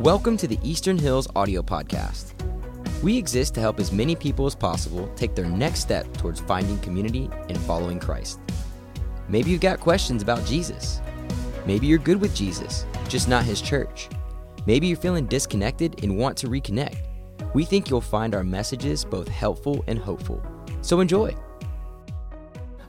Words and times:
Welcome 0.00 0.36
to 0.36 0.46
the 0.46 0.60
Eastern 0.62 0.96
Hills 0.96 1.26
Audio 1.34 1.60
Podcast. 1.60 2.32
We 3.02 3.18
exist 3.18 3.54
to 3.54 3.60
help 3.60 3.80
as 3.80 3.90
many 3.90 4.14
people 4.14 4.46
as 4.46 4.54
possible 4.54 5.12
take 5.16 5.34
their 5.34 5.46
next 5.46 5.80
step 5.80 6.16
towards 6.16 6.38
finding 6.38 6.78
community 6.78 7.28
and 7.48 7.58
following 7.62 7.98
Christ. 7.98 8.38
Maybe 9.28 9.50
you've 9.50 9.60
got 9.60 9.80
questions 9.80 10.22
about 10.22 10.46
Jesus. 10.46 11.00
Maybe 11.66 11.88
you're 11.88 11.98
good 11.98 12.20
with 12.20 12.32
Jesus, 12.32 12.86
just 13.08 13.28
not 13.28 13.42
his 13.42 13.60
church. 13.60 14.08
Maybe 14.66 14.86
you're 14.86 14.96
feeling 14.96 15.26
disconnected 15.26 16.04
and 16.04 16.16
want 16.16 16.36
to 16.38 16.46
reconnect. 16.46 16.98
We 17.52 17.64
think 17.64 17.90
you'll 17.90 18.00
find 18.00 18.36
our 18.36 18.44
messages 18.44 19.04
both 19.04 19.26
helpful 19.26 19.82
and 19.88 19.98
hopeful. 19.98 20.40
So 20.80 21.00
enjoy. 21.00 21.34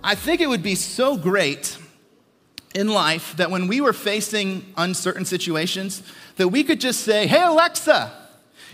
I 0.03 0.13
think 0.13 0.41
it 0.41 0.47
would 0.47 0.61
be 0.61 0.75
so 0.75 1.17
great 1.17 1.75
in 2.75 2.87
life 2.87 3.35
that 3.37 3.49
when 3.51 3.67
we 3.67 3.81
were 3.81 3.93
facing 3.93 4.65
uncertain 4.77 5.25
situations, 5.25 6.03
that 6.37 6.49
we 6.49 6.63
could 6.63 6.79
just 6.79 7.01
say, 7.01 7.27
Hey, 7.27 7.41
Alexa, 7.41 8.11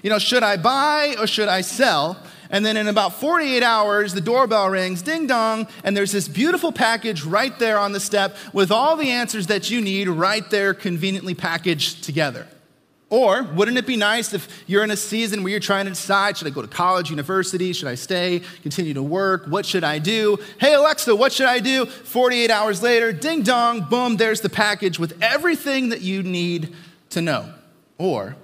you 0.04 0.10
know, 0.10 0.20
should 0.20 0.44
I 0.44 0.58
buy 0.58 1.16
or 1.20 1.28
should 1.28 1.48
I 1.48 1.62
sell? 1.62 2.18
And 2.50 2.66
then 2.66 2.78
in 2.78 2.88
about 2.88 3.14
48 3.14 3.64
hours, 3.64 4.14
the 4.14 4.22
doorbell 4.22 4.70
rings, 4.70 5.02
ding 5.02 5.28
dong, 5.28 5.68
and 5.84 5.98
there's 5.98 6.12
this 6.12 6.28
beautiful 6.28 6.72
package 6.72 7.24
right 7.24 7.58
there 7.58 7.80
on 7.80 7.92
the 7.92 8.00
step 8.00 8.38
with 8.54 8.72
all 8.72 8.96
the 8.98 9.10
answers 9.10 9.48
that 9.48 9.72
you 9.72 9.82
need 9.82 10.08
right 10.08 10.48
there, 10.52 10.74
conveniently 10.74 11.34
packaged 11.34 12.04
together. 12.04 12.48
Or 13.16 13.44
wouldn't 13.44 13.78
it 13.78 13.88
be 13.88 13.96
nice 13.96 14.34
if 14.34 14.66
you're 14.68 14.84
in 14.84 14.92
a 14.92 14.98
season 14.98 15.42
where 15.42 15.50
you're 15.50 15.62
trying 15.62 15.86
to 15.86 15.92
decide 15.92 16.36
should 16.36 16.48
I 16.48 16.50
go 16.50 16.62
to 16.62 16.68
college, 16.68 17.10
university, 17.10 17.72
should 17.72 17.88
I 17.88 17.96
stay, 17.96 18.42
continue 18.62 18.94
to 18.94 19.02
work, 19.02 19.46
what 19.46 19.66
should 19.66 19.86
I 19.86 20.00
do? 20.00 20.38
Hey, 20.60 20.74
Alexa, 20.74 21.16
what 21.16 21.32
should 21.32 21.46
I 21.46 21.60
do? 21.60 21.86
48 21.86 22.52
hours 22.52 22.84
later, 22.84 23.14
ding 23.14 23.44
dong, 23.44 23.88
boom, 23.90 24.18
there's 24.18 24.42
the 24.42 24.50
package 24.50 25.00
with 25.00 25.18
everything 25.24 25.88
that 25.90 26.02
you 26.02 26.24
need 26.24 26.76
to 27.12 27.22
know. 27.22 27.54
Or 27.98 28.36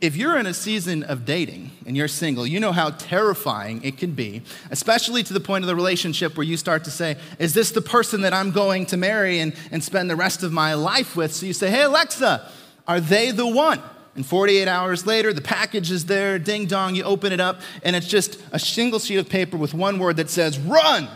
if 0.00 0.16
you're 0.16 0.38
in 0.38 0.46
a 0.46 0.54
season 0.54 1.04
of 1.04 1.24
dating 1.24 1.70
and 1.86 1.96
you're 1.96 2.08
single, 2.08 2.44
you 2.44 2.58
know 2.58 2.72
how 2.72 2.90
terrifying 2.90 3.80
it 3.84 3.96
can 3.96 4.10
be, 4.10 4.42
especially 4.72 5.22
to 5.22 5.32
the 5.32 5.38
point 5.38 5.62
of 5.62 5.68
the 5.68 5.76
relationship 5.76 6.36
where 6.36 6.42
you 6.42 6.56
start 6.56 6.82
to 6.82 6.90
say, 6.90 7.16
Is 7.38 7.54
this 7.54 7.70
the 7.70 7.80
person 7.80 8.22
that 8.22 8.34
I'm 8.34 8.50
going 8.50 8.86
to 8.86 8.96
marry 8.96 9.38
and, 9.38 9.54
and 9.70 9.84
spend 9.84 10.10
the 10.10 10.16
rest 10.16 10.42
of 10.42 10.52
my 10.52 10.74
life 10.74 11.14
with? 11.14 11.32
So 11.32 11.46
you 11.46 11.52
say, 11.52 11.70
Hey, 11.70 11.82
Alexa, 11.82 12.50
are 12.86 13.00
they 13.00 13.30
the 13.30 13.46
one? 13.46 13.82
And 14.14 14.24
48 14.24 14.68
hours 14.68 15.06
later, 15.06 15.32
the 15.32 15.40
package 15.40 15.90
is 15.90 16.06
there, 16.06 16.38
ding 16.38 16.66
dong, 16.66 16.94
you 16.94 17.02
open 17.02 17.32
it 17.32 17.40
up, 17.40 17.60
and 17.82 17.96
it's 17.96 18.06
just 18.06 18.40
a 18.52 18.58
single 18.58 19.00
sheet 19.00 19.16
of 19.16 19.28
paper 19.28 19.56
with 19.56 19.74
one 19.74 19.98
word 19.98 20.18
that 20.18 20.30
says, 20.30 20.58
run! 20.58 21.08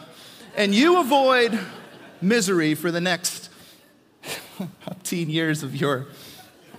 And 0.57 0.75
you 0.75 1.01
avoid 1.01 1.59
misery 2.21 2.75
for 2.75 2.91
the 2.91 3.01
next 3.01 3.51
15 4.23 5.31
years 5.31 5.63
of 5.63 5.77
your 5.77 6.07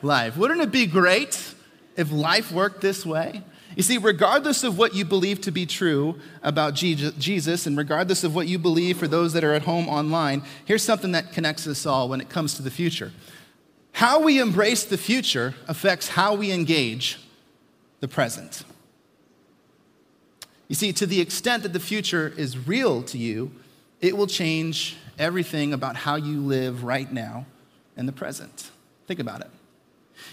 life. 0.02 0.36
Wouldn't 0.36 0.60
it 0.60 0.72
be 0.72 0.86
great 0.86 1.54
if 1.96 2.12
life 2.12 2.52
worked 2.52 2.82
this 2.82 3.06
way? 3.06 3.42
You 3.78 3.84
see, 3.84 3.98
regardless 3.98 4.66
of 4.66 4.78
what 4.78 4.94
you 4.94 5.06
believe 5.06 5.40
to 5.42 5.52
be 5.52 5.66
true 5.66 6.20
about 6.44 6.74
Jesus, 6.74 7.66
and 7.66 7.78
regardless 7.78 8.26
of 8.26 8.36
what 8.36 8.48
you 8.48 8.60
believe 8.60 8.98
for 8.98 9.08
those 9.08 9.32
that 9.32 9.46
are 9.46 9.54
at 9.54 9.62
home 9.62 9.88
online, 9.88 10.44
here's 10.66 10.84
something 10.84 11.14
that 11.14 11.32
connects 11.32 11.66
us 11.66 11.86
all 11.86 12.10
when 12.10 12.20
it 12.20 12.28
comes 12.28 12.56
to 12.56 12.62
the 12.62 12.72
future. 12.72 13.14
How 13.92 14.22
we 14.22 14.40
embrace 14.40 14.84
the 14.84 14.98
future 14.98 15.56
affects 15.68 16.10
how 16.10 16.36
we 16.36 16.52
engage 16.52 17.20
the 18.00 18.08
present. 18.08 18.64
You 20.68 20.76
see, 20.76 20.94
to 20.94 21.06
the 21.06 21.20
extent 21.20 21.64
that 21.64 21.74
the 21.74 21.80
future 21.80 22.32
is 22.38 22.58
real 22.58 23.02
to 23.04 23.18
you, 23.18 23.52
it 24.02 24.16
will 24.16 24.28
change 24.28 24.98
everything 25.18 25.74
about 25.74 25.96
how 25.96 26.16
you 26.16 26.40
live 26.42 26.84
right 26.84 27.12
now 27.12 27.46
in 27.98 28.06
the 28.06 28.12
present. 28.12 28.70
Think 29.08 29.20
about 29.20 29.42
it. 29.42 29.50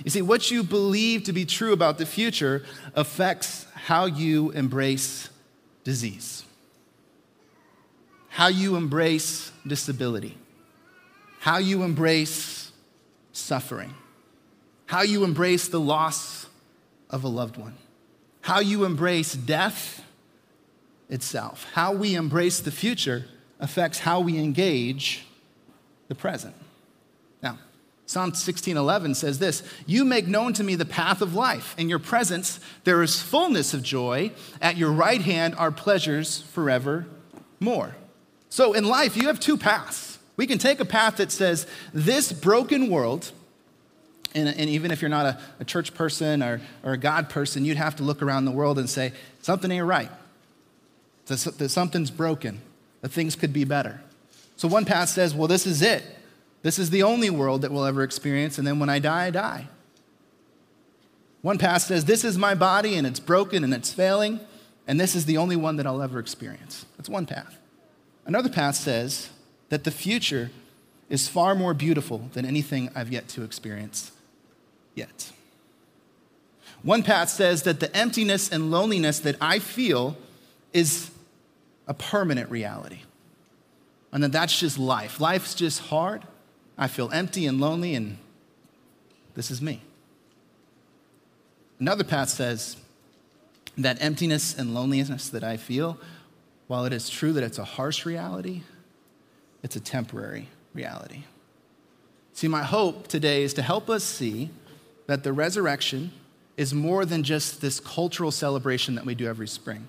You 0.04 0.10
see, 0.10 0.22
what 0.22 0.50
you 0.50 0.62
believe 0.62 1.24
to 1.24 1.32
be 1.32 1.44
true 1.44 1.72
about 1.72 1.98
the 1.98 2.06
future 2.06 2.64
affects 2.94 3.66
how 3.74 4.04
you 4.04 4.50
embrace 4.50 5.28
disease, 5.84 6.44
how 8.28 8.48
you 8.48 8.76
embrace 8.76 9.50
disability, 9.66 10.36
how 11.41 11.58
you 11.58 11.82
embrace 11.82 12.66
suffering, 13.36 13.94
how 14.86 15.02
you 15.02 15.24
embrace 15.24 15.69
the 15.69 15.80
loss 15.80 16.47
of 17.10 17.22
a 17.24 17.28
loved 17.28 17.56
one, 17.56 17.74
how 18.42 18.60
you 18.60 18.84
embrace 18.84 19.34
death 19.34 20.04
itself, 21.08 21.66
how 21.75 21.92
we 21.92 22.14
embrace 22.14 22.60
the 22.60 22.70
future 22.70 23.26
affects 23.60 24.00
how 24.00 24.20
we 24.20 24.38
engage 24.38 25.26
the 26.08 26.14
present. 26.14 26.54
Now, 27.42 27.58
Psalm 28.06 28.34
16:11 28.34 29.14
says 29.14 29.38
this, 29.38 29.62
"You 29.86 30.04
make 30.04 30.26
known 30.26 30.52
to 30.54 30.64
me 30.64 30.75
the 30.75 30.84
path 30.84 31.20
of 31.20 31.34
life. 31.34 31.75
In 31.76 31.88
your 31.88 31.98
presence 31.98 32.60
there 32.84 33.02
is 33.02 33.20
fullness 33.20 33.75
of 33.75 33.82
joy. 33.82 34.32
At 34.60 34.76
your 34.76 34.92
right 34.92 35.22
hand 35.22 35.54
are 35.56 35.70
pleasures 35.70 36.42
forevermore." 36.52 37.96
So 38.48 38.72
in 38.72 38.84
life 38.84 39.16
you 39.16 39.26
have 39.26 39.41
two 39.41 39.56
paths. 39.56 40.16
We 40.36 40.47
can 40.47 40.58
take 40.58 40.80
a 40.80 40.84
path 40.84 41.16
that 41.16 41.32
says, 41.32 41.66
this 41.94 42.32
broken 42.32 42.88
world, 42.91 43.32
and, 44.34 44.48
and 44.48 44.69
even 44.69 44.91
if 44.91 45.00
you're 45.00 45.08
not 45.08 45.26
a, 45.26 45.41
a 45.60 45.64
church 45.64 45.94
person 45.94 46.42
or, 46.42 46.60
or 46.82 46.92
a 46.92 46.98
God 46.98 47.30
person, 47.30 47.64
you'd 47.64 47.78
have 47.78 47.97
to 47.97 48.02
look 48.02 48.22
around 48.22 48.44
the 48.44 48.50
world 48.50 48.78
and 48.78 48.88
say, 48.88 49.12
something 49.41 49.70
ain't 49.70 49.86
right. 49.86 50.10
That, 51.26 51.38
that 51.58 51.69
something's 51.70 52.10
broken, 52.10 52.60
that 53.00 53.10
things 53.10 53.34
could 53.34 53.52
be 53.52 53.64
better. 53.64 54.00
So 54.56 54.69
one 54.69 54.84
path 54.84 55.08
says, 55.08 55.34
well, 55.34 55.48
this 55.48 55.66
is 55.66 55.82
it. 55.82 56.04
This 56.62 56.78
is 56.78 56.91
the 56.91 57.02
only 57.02 57.30
world 57.30 57.62
that 57.62 57.70
we'll 57.70 57.84
ever 57.84 58.02
experience, 58.02 58.58
and 58.58 58.66
then 58.66 58.78
when 58.78 58.88
I 58.88 58.98
die, 58.98 59.26
I 59.26 59.30
die. 59.30 59.69
One 61.46 61.58
path 61.58 61.82
says, 61.82 62.06
This 62.06 62.25
is 62.25 62.36
my 62.36 62.56
body 62.56 62.96
and 62.96 63.06
it's 63.06 63.20
broken 63.20 63.62
and 63.62 63.72
it's 63.72 63.92
failing, 63.92 64.41
and 64.88 64.98
this 64.98 65.14
is 65.14 65.26
the 65.26 65.36
only 65.36 65.54
one 65.54 65.76
that 65.76 65.86
I'll 65.86 66.02
ever 66.02 66.19
experience. 66.19 66.86
That's 66.96 67.08
one 67.08 67.25
path. 67.25 67.56
Another 68.25 68.48
path 68.48 68.75
says, 68.75 69.30
that 69.69 69.84
the 69.84 69.91
future 69.91 70.50
is 71.09 71.28
far 71.28 71.54
more 71.54 71.75
beautiful 71.75 72.28
than 72.32 72.44
anything 72.44 72.91
I've 72.94 73.12
yet 73.12 73.28
to 73.28 73.43
experience 73.43 74.12
yet. 74.94 75.32
One 76.82 77.03
path 77.03 77.31
says 77.31 77.62
that 77.62 77.81
the 77.81 77.94
emptiness 77.97 78.50
and 78.50 78.71
loneliness 78.71 79.19
that 79.21 79.37
I 79.41 79.59
feel 79.59 80.16
is 80.72 81.10
a 81.88 81.94
permanent 81.94 82.50
reality. 82.50 83.00
And 84.12 84.22
that 84.22 84.32
that's 84.32 84.59
just 84.59 84.78
life. 84.78 85.21
Life's 85.21 85.55
just 85.55 85.81
hard. 85.81 86.22
I 86.78 86.88
feel 86.88 87.10
empty 87.12 87.47
and 87.47 87.60
lonely, 87.60 87.94
and 87.94 88.19
this 89.34 89.50
is 89.50 89.62
me. 89.62 89.82
Another 91.78 92.05
path 92.05 92.31
says 92.31 92.76
that 93.76 94.00
emptiness 94.00 94.56
and 94.56 94.75
loneliness 94.75 95.28
that 95.31 95.44
I 95.44 95.56
feel, 95.56 95.99
while 96.66 96.84
it 96.84 96.93
is 96.93 97.10
true 97.10 97.32
that 97.34 97.43
it's 97.43 97.59
a 97.59 97.65
harsh 97.65 98.06
reality, 98.06 98.62
it's 99.66 99.75
a 99.75 99.81
temporary 99.81 100.49
reality. 100.75 101.25
See, 102.32 102.47
my 102.47 102.62
hope 102.62 103.09
today 103.09 103.43
is 103.43 103.53
to 103.54 103.62
help 103.62 103.91
us 103.91 104.04
see 104.04 104.50
that 105.09 105.25
the 105.25 105.32
resurrection 105.32 106.12
is 106.56 106.72
more 106.72 107.04
than 107.04 107.25
just 107.25 107.60
this 107.60 107.81
cultural 107.81 108.31
celebration 108.31 108.94
that 108.94 109.05
we 109.05 109.16
do 109.16 109.26
every 109.26 109.49
spring. 109.49 109.88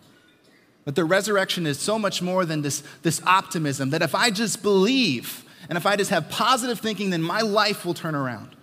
But 0.84 0.96
the 0.96 1.06
resurrection 1.06 1.68
is 1.68 1.78
so 1.78 2.00
much 2.00 2.24
more 2.24 2.44
than 2.44 2.64
this, 2.64 2.82
this 3.04 3.22
optimism 3.24 3.92
that 3.92 4.02
if 4.02 4.16
I 4.16 4.32
just 4.32 4.64
believe 4.64 5.46
and 5.70 5.78
if 5.78 5.86
I 5.86 5.96
just 5.96 6.10
have 6.10 6.28
positive 6.28 6.80
thinking, 6.80 7.12
then 7.12 7.22
my 7.22 7.42
life 7.42 7.86
will 7.86 7.94
turn 7.94 8.16
around. 8.16 8.56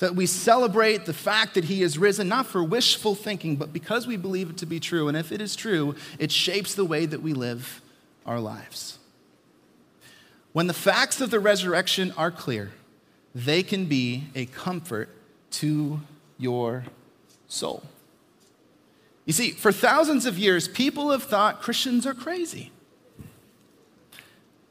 That 0.00 0.16
we 0.16 0.26
celebrate 0.26 1.06
the 1.06 1.12
fact 1.12 1.54
that 1.54 1.66
he 1.66 1.84
is 1.84 1.96
risen, 1.96 2.26
not 2.26 2.46
for 2.46 2.64
wishful 2.64 3.14
thinking, 3.14 3.54
but 3.54 3.72
because 3.72 4.08
we 4.08 4.16
believe 4.16 4.50
it 4.50 4.56
to 4.56 4.66
be 4.66 4.80
true. 4.80 5.06
And 5.06 5.16
if 5.16 5.30
it 5.30 5.40
is 5.40 5.54
true, 5.54 5.94
it 6.18 6.32
shapes 6.32 6.74
the 6.74 6.84
way 6.84 7.06
that 7.06 7.22
we 7.22 7.34
live 7.34 7.80
our 8.26 8.40
lives. 8.40 8.96
When 10.52 10.66
the 10.66 10.74
facts 10.74 11.20
of 11.20 11.30
the 11.30 11.40
resurrection 11.40 12.12
are 12.16 12.30
clear, 12.30 12.70
they 13.34 13.62
can 13.62 13.86
be 13.86 14.24
a 14.34 14.46
comfort 14.46 15.08
to 15.52 16.00
your 16.38 16.84
soul. 17.48 17.82
You 19.26 19.32
see, 19.32 19.52
for 19.52 19.70
thousands 19.70 20.26
of 20.26 20.38
years, 20.38 20.66
people 20.66 21.10
have 21.10 21.22
thought 21.22 21.60
Christians 21.60 22.06
are 22.06 22.14
crazy. 22.14 22.72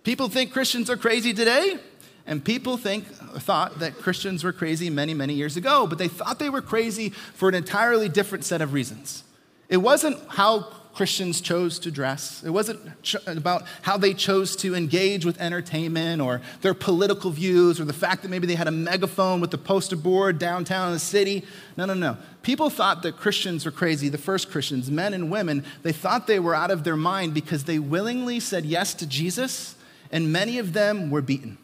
People 0.04 0.28
think 0.28 0.52
Christians 0.52 0.90
are 0.90 0.98
crazy 0.98 1.34
today, 1.34 1.78
and 2.26 2.44
people 2.44 2.76
think, 2.78 3.06
thought 3.06 3.80
that 3.80 3.96
Christians 4.00 4.44
were 4.44 4.52
crazy 4.52 4.90
many, 4.90 5.14
many 5.14 5.34
years 5.34 5.56
ago, 5.56 5.88
but 5.88 5.98
they 5.98 6.08
thought 6.08 6.40
they 6.40 6.50
were 6.50 6.62
crazy 6.62 7.10
for 7.10 7.48
an 7.48 7.56
entirely 7.56 8.10
different 8.10 8.44
set 8.44 8.62
of 8.62 8.74
reasons. 8.74 9.24
It 9.70 9.78
wasn't 9.78 10.18
how 10.30 10.74
Christians 11.00 11.40
chose 11.40 11.80
to 11.80 11.92
dress. 11.92 12.44
It 12.44 12.50
wasn't 12.50 13.02
ch- 13.04 13.16
about 13.26 13.64
how 13.84 13.96
they 13.96 14.14
chose 14.14 14.58
to 14.58 14.76
engage 14.76 15.24
with 15.24 15.40
entertainment 15.40 16.22
or 16.22 16.42
their 16.60 16.74
political 16.74 17.32
views 17.32 17.80
or 17.80 17.86
the 17.86 17.94
fact 17.94 18.22
that 18.24 18.28
maybe 18.28 18.46
they 18.46 18.56
had 18.56 18.68
a 18.68 18.72
megaphone 18.72 19.40
with 19.40 19.50
the 19.50 19.58
poster 19.58 19.96
board 19.96 20.40
downtown 20.40 20.88
in 20.88 20.94
the 20.96 21.00
city. 21.00 21.46
No, 21.78 21.86
no, 21.86 21.94
no. 21.94 22.18
People 22.42 22.70
thought 22.70 23.02
that 23.04 23.16
Christians 23.16 23.64
were 23.64 23.72
crazy, 23.72 24.10
the 24.10 24.18
first 24.18 24.52
Christians, 24.52 24.92
men 24.92 25.14
and 25.14 25.32
women. 25.32 25.64
They 25.84 25.94
thought 25.94 26.28
they 26.28 26.38
were 26.38 26.54
out 26.54 26.70
of 26.70 26.84
their 26.84 26.98
mind 26.98 27.34
because 27.34 27.64
they 27.64 27.80
willingly 27.80 28.42
said 28.42 28.66
yes 28.66 28.94
to 28.96 29.08
Jesus, 29.08 29.76
and 30.12 30.34
many 30.34 30.58
of 30.58 30.74
them 30.74 31.10
were 31.10 31.22
beaten. 31.22 31.58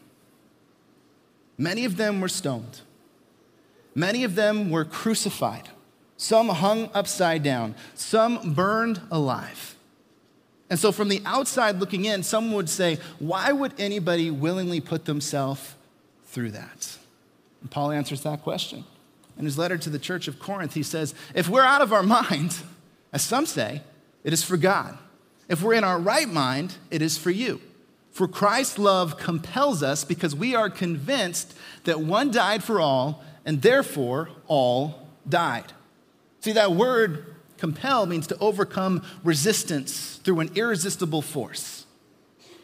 Many 1.57 1.83
of 1.83 1.97
them 1.97 2.21
were 2.21 2.29
stoned. 2.29 2.79
Many 3.93 4.23
of 4.23 4.35
them 4.35 4.69
were 4.69 4.85
crucified, 4.85 5.67
some 6.17 6.49
hung 6.49 6.89
upside 6.93 7.43
down, 7.43 7.75
some 7.93 8.53
burned 8.53 9.01
alive. 9.11 9.75
And 10.69 10.79
so, 10.79 10.91
from 10.91 11.09
the 11.09 11.21
outside 11.25 11.79
looking 11.79 12.05
in, 12.05 12.23
some 12.23 12.51
would 12.53 12.69
say, 12.69 12.97
Why 13.19 13.51
would 13.51 13.73
anybody 13.77 14.31
willingly 14.31 14.81
put 14.81 15.05
themselves 15.05 15.75
through 16.25 16.51
that? 16.51 16.97
And 17.61 17.69
Paul 17.69 17.91
answers 17.91 18.21
that 18.23 18.41
question. 18.41 18.83
In 19.37 19.45
his 19.45 19.57
letter 19.57 19.77
to 19.77 19.89
the 19.89 19.99
church 19.99 20.27
of 20.27 20.39
Corinth, 20.39 20.73
he 20.73 20.83
says, 20.83 21.13
If 21.35 21.49
we're 21.49 21.63
out 21.63 21.81
of 21.81 21.93
our 21.93 22.03
mind, 22.03 22.57
as 23.13 23.21
some 23.21 23.45
say, 23.45 23.81
it 24.23 24.33
is 24.33 24.43
for 24.43 24.57
God. 24.57 24.97
If 25.47 25.61
we're 25.61 25.73
in 25.73 25.83
our 25.83 25.99
right 25.99 26.27
mind, 26.27 26.75
it 26.89 27.01
is 27.01 27.17
for 27.17 27.29
you. 27.29 27.61
For 28.09 28.27
Christ's 28.27 28.79
love 28.79 29.17
compels 29.17 29.83
us 29.83 30.03
because 30.03 30.35
we 30.35 30.55
are 30.55 30.69
convinced 30.69 31.55
that 31.83 31.99
one 31.99 32.31
died 32.31 32.63
for 32.63 32.79
all, 32.79 33.23
and 33.45 33.61
therefore 33.61 34.29
all 34.47 35.07
died. 35.27 35.73
See, 36.45 36.51
that 36.51 36.73
word 36.73 37.25
compel 37.57 38.05
means 38.05 38.27
to 38.27 38.37
overcome 38.37 39.01
resistance 39.23 40.17
through 40.17 40.41
an 40.41 40.51
irresistible 40.53 41.23
force. 41.23 41.87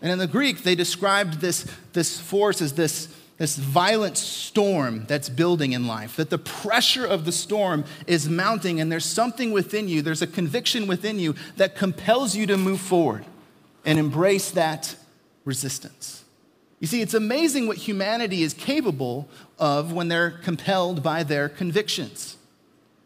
And 0.03 0.11
in 0.11 0.19
the 0.19 0.27
Greek, 0.27 0.61
they 0.61 0.75
described 0.75 1.41
this, 1.41 1.65
this 1.93 2.19
force 2.19 2.61
as 2.61 2.73
this 2.73 3.07
this 3.39 3.57
violent 3.57 4.19
storm 4.19 5.05
that's 5.07 5.27
building 5.27 5.71
in 5.71 5.87
life, 5.87 6.15
that 6.17 6.29
the 6.29 6.37
pressure 6.37 7.07
of 7.07 7.25
the 7.25 7.31
storm 7.31 7.83
is 8.05 8.29
mounting, 8.29 8.79
and 8.79 8.91
there's 8.91 9.03
something 9.03 9.51
within 9.51 9.87
you, 9.87 10.03
there's 10.03 10.21
a 10.21 10.27
conviction 10.27 10.85
within 10.85 11.17
you 11.17 11.33
that 11.57 11.75
compels 11.75 12.35
you 12.35 12.45
to 12.45 12.55
move 12.55 12.79
forward 12.79 13.25
and 13.83 13.97
embrace 13.97 14.51
that 14.51 14.95
resistance. 15.43 16.23
You 16.79 16.85
see, 16.85 17.01
it's 17.01 17.15
amazing 17.15 17.65
what 17.65 17.77
humanity 17.77 18.43
is 18.43 18.53
capable 18.53 19.27
of 19.57 19.91
when 19.91 20.07
they're 20.07 20.29
compelled 20.29 21.01
by 21.01 21.23
their 21.23 21.49
convictions. 21.49 22.37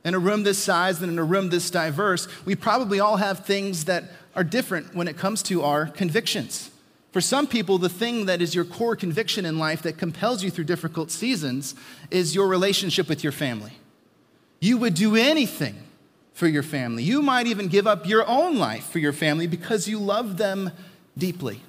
In 0.06 0.14
a 0.14 0.20
room 0.20 0.44
this 0.44 0.60
size 0.60 1.02
and 1.02 1.12
in 1.12 1.20
a 1.20 1.24
room 1.24 1.50
this 1.50 1.70
diverse, 1.70 2.28
we 2.46 2.56
probably 2.56 3.00
all 3.00 3.18
have 3.18 3.40
things 3.40 3.86
that 3.86 4.06
are 4.36 4.44
different 4.44 4.96
when 4.96 5.08
it 5.08 5.18
comes 5.18 5.44
to 5.44 5.64
our 5.64 5.88
convictions. 5.88 6.70
For 7.12 7.22
some 7.22 7.48
people, 7.48 7.78
the 7.78 7.90
thing 7.90 8.26
that 8.26 8.42
is 8.42 8.54
your 8.54 8.66
core 8.66 8.96
conviction 8.96 9.46
in 9.46 9.58
life 9.58 9.82
that 9.82 9.98
compels 9.98 10.44
you 10.44 10.52
through 10.52 10.66
difficult 10.66 11.10
seasons 11.10 11.74
is 12.12 12.36
your 12.36 12.48
relationship 12.48 13.10
with 13.10 13.24
your 13.24 13.32
family. 13.32 13.74
You 14.60 14.78
would 14.78 14.94
do 14.94 15.16
anything 15.16 15.76
for 16.34 16.48
your 16.48 16.64
family. 16.64 17.02
You 17.02 17.22
might 17.22 17.48
even 17.48 17.68
give 17.70 17.88
up 17.88 18.06
your 18.06 18.28
own 18.28 18.58
life 18.58 18.90
for 18.90 19.00
your 19.00 19.14
family 19.14 19.48
because 19.48 19.88
you 19.88 19.98
love 19.98 20.38
them 20.38 20.72
deeply. 21.18 21.62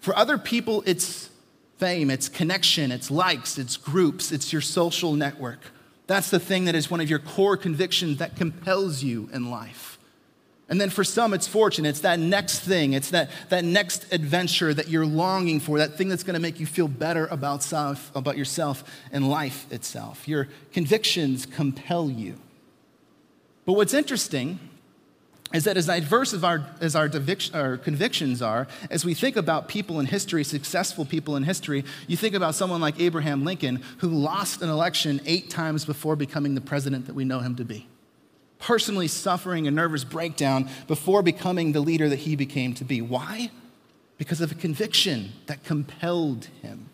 For 0.00 0.14
other 0.16 0.36
people, 0.36 0.82
it's 0.84 1.30
fame, 1.78 2.10
it's 2.10 2.28
connection, 2.28 2.90
it's 2.90 3.10
likes, 3.10 3.56
it's 3.56 3.76
groups, 3.76 4.32
it's 4.32 4.52
your 4.52 4.60
social 4.60 5.12
network. 5.14 5.60
That's 6.06 6.30
the 6.30 6.40
thing 6.40 6.66
that 6.66 6.74
is 6.74 6.90
one 6.90 7.00
of 7.00 7.08
your 7.08 7.18
core 7.18 7.56
convictions 7.56 8.18
that 8.18 8.36
compels 8.36 9.02
you 9.02 9.28
in 9.32 9.50
life. 9.50 9.98
And 10.68 10.80
then 10.80 10.90
for 10.90 11.04
some, 11.04 11.34
it's 11.34 11.46
fortune. 11.46 11.84
It's 11.84 12.00
that 12.00 12.18
next 12.18 12.60
thing. 12.60 12.94
It's 12.94 13.10
that, 13.10 13.30
that 13.50 13.64
next 13.64 14.12
adventure 14.12 14.72
that 14.72 14.88
you're 14.88 15.06
longing 15.06 15.60
for, 15.60 15.78
that 15.78 15.96
thing 15.98 16.08
that's 16.08 16.22
going 16.22 16.34
to 16.34 16.40
make 16.40 16.58
you 16.58 16.66
feel 16.66 16.88
better 16.88 17.26
about, 17.26 17.62
self, 17.62 18.10
about 18.16 18.38
yourself 18.38 18.82
and 19.12 19.28
life 19.28 19.70
itself. 19.70 20.26
Your 20.26 20.48
convictions 20.72 21.44
compel 21.44 22.10
you. 22.10 22.36
But 23.66 23.74
what's 23.74 23.94
interesting 23.94 24.58
is 25.54 25.64
that 25.64 25.76
as 25.76 25.86
diverse 25.86 26.34
as 26.34 26.44
our, 26.44 26.66
as 26.80 26.94
our, 26.94 27.08
our 27.54 27.76
convictions 27.78 28.42
are, 28.42 28.66
as 28.90 29.04
we 29.04 29.14
think 29.14 29.36
about 29.36 29.68
people 29.68 30.00
in 30.00 30.06
history, 30.06 30.44
successful 30.44 31.06
people 31.06 31.36
in 31.36 31.44
history, 31.44 31.84
you 32.06 32.16
think 32.16 32.34
about 32.34 32.54
someone 32.54 32.80
like 32.80 33.00
Abraham 33.00 33.44
Lincoln, 33.44 33.80
who 33.98 34.08
lost 34.08 34.60
an 34.60 34.68
election 34.68 35.20
eight 35.24 35.48
times 35.48 35.84
before 35.84 36.16
becoming 36.16 36.54
the 36.54 36.60
president 36.60 37.06
that 37.06 37.14
we 37.14 37.24
know 37.24 37.38
him 37.38 37.56
to 37.56 37.64
be 37.64 37.86
personally 38.64 39.06
suffering 39.06 39.66
a 39.66 39.70
nervous 39.70 40.04
breakdown 40.04 40.66
before 40.86 41.22
becoming 41.22 41.72
the 41.72 41.80
leader 41.80 42.08
that 42.08 42.20
he 42.20 42.34
became 42.34 42.72
to 42.72 42.82
be. 42.82 43.02
Why? 43.02 43.50
Because 44.16 44.40
of 44.40 44.50
a 44.50 44.54
conviction 44.54 45.32
that 45.46 45.64
compelled 45.64 46.46
him. 46.62 46.88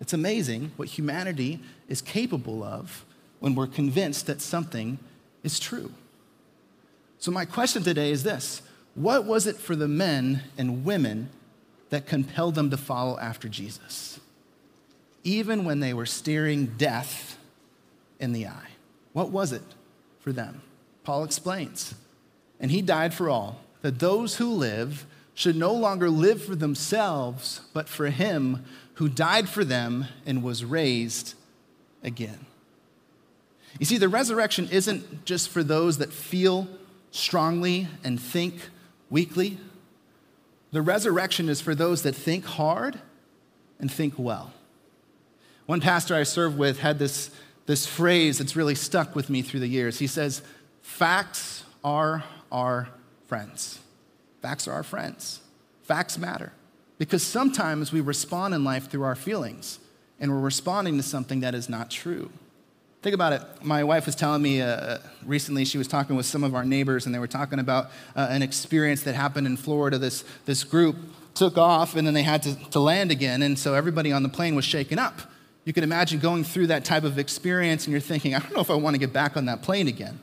It's 0.00 0.14
amazing 0.14 0.72
what 0.76 0.88
humanity 0.88 1.60
is 1.88 2.00
capable 2.00 2.64
of 2.64 3.04
when 3.38 3.54
we're 3.54 3.66
convinced 3.66 4.26
that 4.28 4.40
something 4.40 4.98
is 5.42 5.60
true. 5.60 5.92
So, 7.20 7.30
my 7.30 7.44
question 7.44 7.82
today 7.82 8.10
is 8.10 8.22
this 8.22 8.62
What 8.94 9.26
was 9.26 9.46
it 9.46 9.56
for 9.56 9.76
the 9.76 9.86
men 9.86 10.42
and 10.58 10.84
women 10.84 11.28
that 11.90 12.06
compelled 12.06 12.54
them 12.54 12.70
to 12.70 12.76
follow 12.76 13.18
after 13.18 13.48
Jesus? 13.48 14.18
Even 15.22 15.64
when 15.64 15.80
they 15.80 15.92
were 15.92 16.06
staring 16.06 16.66
death 16.78 17.38
in 18.18 18.32
the 18.32 18.46
eye. 18.46 18.70
What 19.12 19.30
was 19.30 19.52
it 19.52 19.62
for 20.20 20.32
them? 20.32 20.62
Paul 21.04 21.24
explains. 21.24 21.94
And 22.58 22.70
he 22.70 22.80
died 22.80 23.12
for 23.12 23.28
all, 23.28 23.60
that 23.82 23.98
those 23.98 24.36
who 24.36 24.50
live 24.50 25.06
should 25.34 25.56
no 25.56 25.72
longer 25.72 26.08
live 26.08 26.42
for 26.42 26.54
themselves, 26.54 27.60
but 27.72 27.88
for 27.88 28.08
him 28.08 28.64
who 28.94 29.08
died 29.08 29.48
for 29.48 29.64
them 29.64 30.06
and 30.24 30.42
was 30.42 30.64
raised 30.64 31.34
again. 32.02 32.46
You 33.78 33.86
see, 33.86 33.98
the 33.98 34.08
resurrection 34.08 34.68
isn't 34.70 35.24
just 35.24 35.48
for 35.48 35.62
those 35.62 35.98
that 35.98 36.12
feel 36.12 36.68
strongly 37.10 37.88
and 38.04 38.20
think 38.20 38.68
weakly. 39.08 39.58
The 40.72 40.82
resurrection 40.82 41.48
is 41.48 41.60
for 41.60 41.74
those 41.74 42.02
that 42.02 42.14
think 42.14 42.44
hard 42.44 43.00
and 43.78 43.90
think 43.90 44.14
well. 44.16 44.52
One 45.66 45.80
pastor 45.80 46.14
I 46.14 46.22
served 46.22 46.58
with 46.58 46.80
had 46.80 46.98
this, 46.98 47.30
this 47.66 47.86
phrase 47.86 48.38
that's 48.38 48.56
really 48.56 48.74
stuck 48.74 49.14
with 49.14 49.30
me 49.30 49.42
through 49.42 49.60
the 49.60 49.68
years. 49.68 49.98
He 49.98 50.06
says, 50.06 50.42
Facts 50.82 51.64
are 51.84 52.24
our 52.50 52.88
friends. 53.26 53.78
Facts 54.42 54.66
are 54.66 54.72
our 54.72 54.82
friends. 54.82 55.40
Facts 55.82 56.18
matter. 56.18 56.52
Because 56.98 57.22
sometimes 57.22 57.92
we 57.92 58.00
respond 58.00 58.54
in 58.54 58.64
life 58.64 58.90
through 58.90 59.02
our 59.04 59.14
feelings, 59.14 59.78
and 60.18 60.30
we're 60.30 60.40
responding 60.40 60.96
to 60.96 61.02
something 61.02 61.40
that 61.40 61.54
is 61.54 61.68
not 61.68 61.90
true. 61.90 62.30
Think 63.02 63.14
about 63.14 63.32
it. 63.32 63.42
My 63.62 63.82
wife 63.82 64.04
was 64.04 64.14
telling 64.14 64.42
me 64.42 64.60
uh, 64.60 64.98
recently, 65.24 65.64
she 65.64 65.78
was 65.78 65.88
talking 65.88 66.16
with 66.16 66.26
some 66.26 66.44
of 66.44 66.54
our 66.54 66.66
neighbors, 66.66 67.06
and 67.06 67.14
they 67.14 67.18
were 67.18 67.26
talking 67.26 67.58
about 67.58 67.86
uh, 68.14 68.26
an 68.28 68.42
experience 68.42 69.02
that 69.04 69.14
happened 69.14 69.46
in 69.46 69.56
Florida. 69.56 69.96
This, 69.96 70.22
this 70.44 70.64
group 70.64 70.96
took 71.34 71.56
off, 71.56 71.96
and 71.96 72.06
then 72.06 72.12
they 72.12 72.22
had 72.22 72.42
to, 72.42 72.54
to 72.70 72.78
land 72.78 73.10
again, 73.10 73.40
and 73.40 73.58
so 73.58 73.72
everybody 73.72 74.12
on 74.12 74.22
the 74.22 74.28
plane 74.28 74.54
was 74.54 74.66
shaken 74.66 74.98
up. 74.98 75.20
You 75.64 75.72
can 75.72 75.82
imagine 75.82 76.20
going 76.20 76.44
through 76.44 76.66
that 76.66 76.84
type 76.84 77.04
of 77.04 77.18
experience, 77.18 77.86
and 77.86 77.92
you're 77.92 78.02
thinking, 78.02 78.34
I 78.34 78.38
don't 78.38 78.52
know 78.52 78.60
if 78.60 78.70
I 78.70 78.74
want 78.74 78.94
to 78.94 78.98
get 78.98 79.14
back 79.14 79.34
on 79.34 79.46
that 79.46 79.62
plane 79.62 79.88
again. 79.88 80.20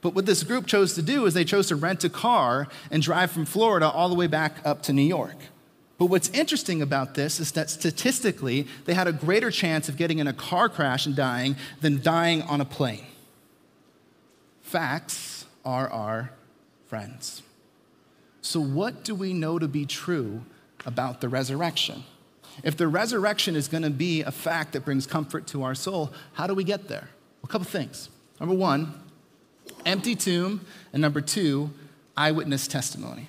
But 0.00 0.14
what 0.14 0.24
this 0.24 0.44
group 0.44 0.66
chose 0.66 0.94
to 0.94 1.02
do 1.02 1.26
is 1.26 1.34
they 1.34 1.44
chose 1.44 1.66
to 1.68 1.76
rent 1.76 2.04
a 2.04 2.08
car 2.08 2.68
and 2.92 3.02
drive 3.02 3.32
from 3.32 3.46
Florida 3.46 3.90
all 3.90 4.08
the 4.08 4.14
way 4.14 4.28
back 4.28 4.64
up 4.64 4.82
to 4.82 4.92
New 4.92 5.02
York. 5.02 5.36
But 6.02 6.10
what's 6.10 6.30
interesting 6.30 6.82
about 6.82 7.14
this 7.14 7.38
is 7.38 7.52
that 7.52 7.70
statistically, 7.70 8.66
they 8.86 8.94
had 8.94 9.06
a 9.06 9.12
greater 9.12 9.52
chance 9.52 9.88
of 9.88 9.96
getting 9.96 10.18
in 10.18 10.26
a 10.26 10.32
car 10.32 10.68
crash 10.68 11.06
and 11.06 11.14
dying 11.14 11.54
than 11.80 12.02
dying 12.02 12.42
on 12.42 12.60
a 12.60 12.64
plane. 12.64 13.06
Facts 14.62 15.46
are 15.64 15.88
our 15.90 16.32
friends. 16.88 17.42
So, 18.40 18.58
what 18.60 19.04
do 19.04 19.14
we 19.14 19.32
know 19.32 19.60
to 19.60 19.68
be 19.68 19.86
true 19.86 20.42
about 20.84 21.20
the 21.20 21.28
resurrection? 21.28 22.02
If 22.64 22.76
the 22.76 22.88
resurrection 22.88 23.54
is 23.54 23.68
going 23.68 23.84
to 23.84 23.90
be 23.90 24.22
a 24.22 24.32
fact 24.32 24.72
that 24.72 24.84
brings 24.84 25.06
comfort 25.06 25.46
to 25.46 25.62
our 25.62 25.76
soul, 25.76 26.12
how 26.32 26.48
do 26.48 26.54
we 26.54 26.64
get 26.64 26.88
there? 26.88 27.10
A 27.44 27.46
couple 27.46 27.66
things. 27.66 28.08
Number 28.40 28.56
one, 28.56 28.92
empty 29.86 30.16
tomb, 30.16 30.62
and 30.92 31.00
number 31.00 31.20
two, 31.20 31.70
eyewitness 32.16 32.66
testimony. 32.66 33.28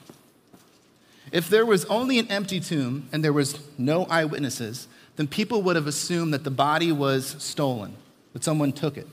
If 1.34 1.50
there 1.50 1.66
was 1.66 1.84
only 1.86 2.20
an 2.20 2.30
empty 2.30 2.60
tomb 2.60 3.10
and 3.12 3.24
there 3.24 3.34
was 3.34 3.60
no 3.76 4.06
eyewitnesses, 4.06 4.88
then 5.16 5.28
people 5.28 5.64
would 5.64 5.76
have 5.76 5.88
assumed 5.88 6.32
that 6.32 6.44
the 6.44 6.52
body 6.52 6.92
was 6.92 7.36
stolen, 7.40 7.96
that 8.34 8.44
someone 8.44 8.72
took 8.72 8.98
it. 8.98 9.08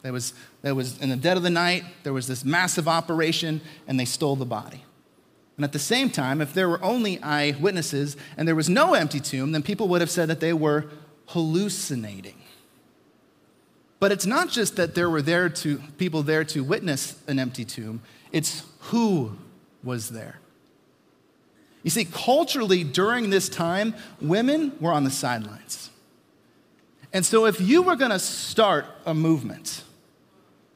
There 0.00 0.12
was, 0.12 0.32
there 0.62 0.74
was 0.74 0.98
in 1.02 1.10
the 1.10 1.16
dead 1.16 1.36
of 1.36 1.42
the 1.42 1.50
night, 1.50 1.84
there 2.02 2.14
was 2.14 2.28
this 2.28 2.46
massive 2.46 2.88
operation, 2.88 3.60
and 3.86 4.00
they 4.00 4.06
stole 4.06 4.36
the 4.36 4.46
body. 4.46 4.84
And 5.56 5.64
at 5.66 5.72
the 5.72 5.78
same 5.78 6.08
time, 6.08 6.40
if 6.40 6.54
there 6.54 6.66
were 6.66 6.82
only 6.82 7.20
eyewitnesses 7.22 8.16
and 8.38 8.48
there 8.48 8.54
was 8.54 8.70
no 8.70 8.94
empty 8.94 9.20
tomb, 9.20 9.52
then 9.52 9.62
people 9.62 9.86
would 9.88 10.00
have 10.00 10.10
said 10.10 10.28
that 10.30 10.40
they 10.40 10.54
were 10.54 10.86
hallucinating. 11.26 12.40
But 14.00 14.12
it's 14.12 14.26
not 14.26 14.48
just 14.48 14.76
that 14.76 14.94
there 14.94 15.10
were 15.10 15.22
there 15.22 15.50
to, 15.50 15.78
people 15.98 16.22
there 16.22 16.44
to 16.44 16.64
witness 16.64 17.20
an 17.26 17.38
empty 17.38 17.66
tomb, 17.66 18.00
it's 18.32 18.62
who 18.80 19.36
was 19.82 20.08
there. 20.08 20.38
You 21.86 21.90
see, 21.90 22.04
culturally, 22.04 22.82
during 22.82 23.30
this 23.30 23.48
time, 23.48 23.94
women 24.20 24.72
were 24.80 24.90
on 24.90 25.04
the 25.04 25.10
sidelines. 25.10 25.90
And 27.12 27.24
so, 27.24 27.46
if 27.46 27.60
you 27.60 27.80
were 27.80 27.94
going 27.94 28.10
to 28.10 28.18
start 28.18 28.86
a 29.06 29.14
movement, 29.14 29.84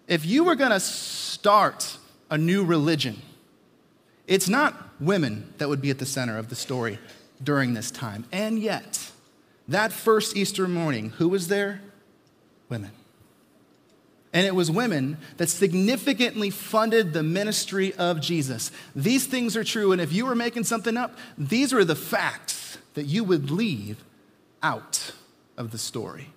if 0.06 0.24
you 0.24 0.44
were 0.44 0.54
going 0.54 0.70
to 0.70 0.78
start 0.78 1.98
a 2.30 2.38
new 2.38 2.64
religion, 2.64 3.20
it's 4.28 4.48
not 4.48 5.00
women 5.00 5.52
that 5.58 5.68
would 5.68 5.82
be 5.82 5.90
at 5.90 5.98
the 5.98 6.06
center 6.06 6.38
of 6.38 6.48
the 6.48 6.54
story 6.54 7.00
during 7.42 7.74
this 7.74 7.90
time. 7.90 8.24
And 8.30 8.60
yet, 8.60 9.10
that 9.66 9.90
first 9.90 10.36
Easter 10.36 10.68
morning, 10.68 11.10
who 11.10 11.28
was 11.28 11.48
there? 11.48 11.80
Women. 12.68 12.92
And 14.32 14.46
it 14.46 14.54
was 14.54 14.70
women 14.70 15.18
that 15.38 15.48
significantly 15.48 16.50
funded 16.50 17.12
the 17.12 17.22
ministry 17.22 17.92
of 17.94 18.20
Jesus. 18.20 18.70
These 18.94 19.26
things 19.26 19.56
are 19.56 19.64
true, 19.64 19.90
and 19.90 20.00
if 20.00 20.12
you 20.12 20.24
were 20.24 20.36
making 20.36 20.64
something 20.64 20.96
up, 20.96 21.16
these 21.36 21.72
are 21.72 21.84
the 21.84 21.96
facts 21.96 22.78
that 22.94 23.06
you 23.06 23.24
would 23.24 23.50
leave 23.50 24.04
out 24.62 25.12
of 25.56 25.72
the 25.72 25.78
story. 25.78 26.28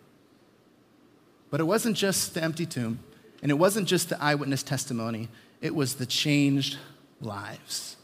But 1.52 1.60
it 1.60 1.66
wasn't 1.66 1.96
just 1.96 2.34
the 2.34 2.44
empty 2.44 2.66
tomb, 2.66 3.00
and 3.44 3.52
it 3.52 3.56
wasn't 3.56 3.88
just 3.88 4.10
the 4.10 4.22
eyewitness 4.22 4.64
testimony, 4.64 5.30
it 5.62 5.76
was 5.76 5.96
the 5.96 6.08
changed 6.08 6.78
lives. 7.22 7.96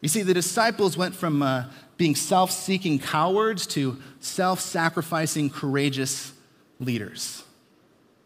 You 0.00 0.08
see, 0.08 0.22
the 0.22 0.34
disciples 0.34 0.96
went 0.96 1.14
from 1.14 1.42
uh, 1.42 1.64
being 1.96 2.14
self 2.14 2.50
seeking 2.50 2.98
cowards 2.98 3.66
to 3.68 3.98
self 4.20 4.60
sacrificing, 4.60 5.50
courageous 5.50 6.32
leaders. 6.80 7.44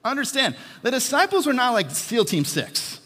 Understand, 0.05 0.57
the 0.83 0.91
disciples 0.91 1.47
were 1.47 1.53
not 1.53 1.73
like 1.73 1.91
SEAL 1.91 2.25
Team 2.25 2.45
Six, 2.45 3.01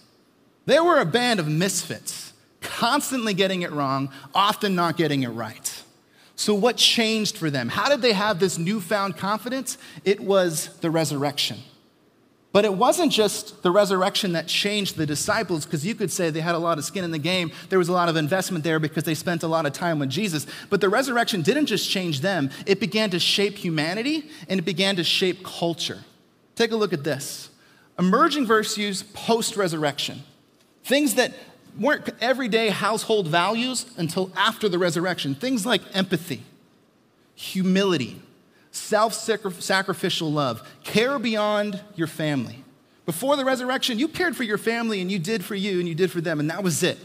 they 0.64 0.80
were 0.80 0.98
a 0.98 1.04
band 1.04 1.40
of 1.40 1.48
misfits, 1.48 2.32
constantly 2.60 3.34
getting 3.34 3.62
it 3.62 3.70
wrong, 3.70 4.10
often 4.34 4.74
not 4.74 4.96
getting 4.96 5.22
it 5.22 5.28
right. 5.28 5.82
So, 6.34 6.54
what 6.54 6.76
changed 6.76 7.38
for 7.38 7.50
them? 7.50 7.68
How 7.68 7.88
did 7.88 8.02
they 8.02 8.12
have 8.12 8.38
this 8.38 8.58
newfound 8.58 9.16
confidence? 9.16 9.78
It 10.04 10.20
was 10.20 10.76
the 10.80 10.90
resurrection. 10.90 11.58
But 12.52 12.64
it 12.64 12.72
wasn't 12.72 13.12
just 13.12 13.62
the 13.62 13.70
resurrection 13.70 14.32
that 14.32 14.46
changed 14.46 14.96
the 14.96 15.04
disciples, 15.04 15.66
because 15.66 15.84
you 15.84 15.94
could 15.94 16.10
say 16.10 16.30
they 16.30 16.40
had 16.40 16.54
a 16.54 16.58
lot 16.58 16.78
of 16.78 16.84
skin 16.84 17.04
in 17.04 17.10
the 17.10 17.18
game. 17.18 17.52
There 17.68 17.78
was 17.78 17.90
a 17.90 17.92
lot 17.92 18.08
of 18.08 18.16
investment 18.16 18.64
there 18.64 18.78
because 18.78 19.04
they 19.04 19.14
spent 19.14 19.42
a 19.42 19.46
lot 19.46 19.66
of 19.66 19.74
time 19.74 19.98
with 19.98 20.08
Jesus. 20.08 20.46
But 20.70 20.80
the 20.80 20.88
resurrection 20.88 21.42
didn't 21.42 21.66
just 21.66 21.90
change 21.90 22.20
them, 22.20 22.50
it 22.64 22.80
began 22.80 23.10
to 23.10 23.18
shape 23.18 23.58
humanity 23.58 24.30
and 24.48 24.58
it 24.58 24.64
began 24.64 24.96
to 24.96 25.04
shape 25.04 25.44
culture. 25.44 25.98
Take 26.56 26.72
a 26.72 26.76
look 26.76 26.92
at 26.92 27.04
this 27.04 27.50
emerging 27.98 28.46
virtues 28.46 29.04
post 29.14 29.56
resurrection. 29.56 30.22
Things 30.82 31.14
that 31.14 31.32
weren't 31.78 32.08
everyday 32.20 32.70
household 32.70 33.28
values 33.28 33.86
until 33.96 34.32
after 34.36 34.68
the 34.68 34.78
resurrection. 34.78 35.34
Things 35.34 35.64
like 35.64 35.82
empathy, 35.94 36.42
humility, 37.34 38.20
self 38.70 39.14
sacrificial 39.14 40.32
love, 40.32 40.66
care 40.82 41.18
beyond 41.18 41.80
your 41.94 42.06
family. 42.06 42.64
Before 43.04 43.36
the 43.36 43.44
resurrection, 43.44 43.98
you 43.98 44.08
cared 44.08 44.36
for 44.36 44.42
your 44.42 44.58
family 44.58 45.00
and 45.00 45.12
you 45.12 45.18
did 45.18 45.44
for 45.44 45.54
you 45.54 45.78
and 45.78 45.88
you 45.88 45.94
did 45.94 46.10
for 46.10 46.20
them, 46.20 46.40
and 46.40 46.50
that 46.50 46.64
was 46.64 46.82
it. 46.82 46.98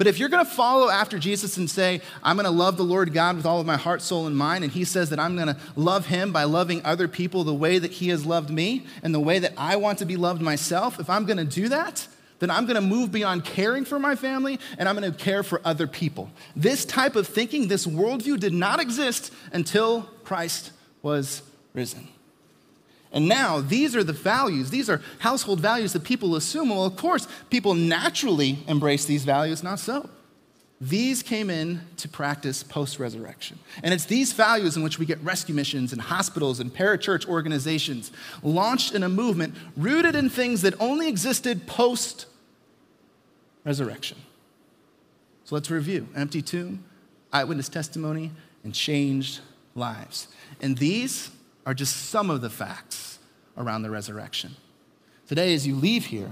But 0.00 0.06
if 0.06 0.18
you're 0.18 0.30
going 0.30 0.42
to 0.42 0.50
follow 0.50 0.88
after 0.88 1.18
Jesus 1.18 1.58
and 1.58 1.68
say, 1.68 2.00
I'm 2.22 2.36
going 2.36 2.46
to 2.46 2.50
love 2.50 2.78
the 2.78 2.82
Lord 2.82 3.12
God 3.12 3.36
with 3.36 3.44
all 3.44 3.60
of 3.60 3.66
my 3.66 3.76
heart, 3.76 4.00
soul, 4.00 4.26
and 4.26 4.34
mind, 4.34 4.64
and 4.64 4.72
He 4.72 4.82
says 4.82 5.10
that 5.10 5.20
I'm 5.20 5.36
going 5.36 5.48
to 5.48 5.58
love 5.76 6.06
Him 6.06 6.32
by 6.32 6.44
loving 6.44 6.82
other 6.86 7.06
people 7.06 7.44
the 7.44 7.52
way 7.52 7.78
that 7.78 7.90
He 7.92 8.08
has 8.08 8.24
loved 8.24 8.48
me 8.48 8.86
and 9.02 9.14
the 9.14 9.20
way 9.20 9.38
that 9.40 9.52
I 9.58 9.76
want 9.76 9.98
to 9.98 10.06
be 10.06 10.16
loved 10.16 10.40
myself, 10.40 10.98
if 11.00 11.10
I'm 11.10 11.26
going 11.26 11.36
to 11.36 11.44
do 11.44 11.68
that, 11.68 12.08
then 12.38 12.50
I'm 12.50 12.64
going 12.64 12.76
to 12.76 12.80
move 12.80 13.12
beyond 13.12 13.44
caring 13.44 13.84
for 13.84 13.98
my 13.98 14.16
family 14.16 14.58
and 14.78 14.88
I'm 14.88 14.96
going 14.96 15.12
to 15.12 15.18
care 15.18 15.42
for 15.42 15.60
other 15.66 15.86
people. 15.86 16.30
This 16.56 16.86
type 16.86 17.14
of 17.14 17.26
thinking, 17.26 17.68
this 17.68 17.86
worldview 17.86 18.40
did 18.40 18.54
not 18.54 18.80
exist 18.80 19.30
until 19.52 20.04
Christ 20.24 20.72
was 21.02 21.42
risen. 21.74 22.08
And 23.12 23.26
now, 23.26 23.60
these 23.60 23.96
are 23.96 24.04
the 24.04 24.12
values, 24.12 24.70
these 24.70 24.88
are 24.88 25.00
household 25.18 25.60
values 25.60 25.92
that 25.94 26.04
people 26.04 26.36
assume. 26.36 26.68
Well, 26.68 26.84
of 26.84 26.96
course, 26.96 27.26
people 27.50 27.74
naturally 27.74 28.58
embrace 28.68 29.04
these 29.04 29.24
values, 29.24 29.62
not 29.62 29.80
so. 29.80 30.08
These 30.80 31.22
came 31.22 31.50
in 31.50 31.82
to 31.98 32.08
practice 32.08 32.62
post 32.62 32.98
resurrection. 32.98 33.58
And 33.82 33.92
it's 33.92 34.06
these 34.06 34.32
values 34.32 34.76
in 34.76 34.82
which 34.82 34.98
we 34.98 35.04
get 35.04 35.22
rescue 35.22 35.54
missions 35.54 35.92
and 35.92 36.00
hospitals 36.00 36.58
and 36.58 36.72
parachurch 36.72 37.26
organizations 37.28 38.10
launched 38.42 38.94
in 38.94 39.02
a 39.02 39.08
movement 39.08 39.56
rooted 39.76 40.14
in 40.14 40.30
things 40.30 40.62
that 40.62 40.80
only 40.80 41.06
existed 41.06 41.66
post 41.66 42.26
resurrection. 43.64 44.16
So 45.44 45.54
let's 45.54 45.70
review 45.70 46.08
empty 46.16 46.40
tomb, 46.40 46.84
eyewitness 47.30 47.68
testimony, 47.68 48.30
and 48.64 48.74
changed 48.74 49.40
lives. 49.74 50.28
And 50.62 50.78
these 50.78 51.30
are 51.66 51.74
just 51.74 52.08
some 52.10 52.30
of 52.30 52.40
the 52.40 52.50
facts 52.50 53.18
around 53.56 53.82
the 53.82 53.90
resurrection. 53.90 54.56
Today, 55.28 55.54
as 55.54 55.66
you 55.66 55.74
leave 55.74 56.06
here, 56.06 56.30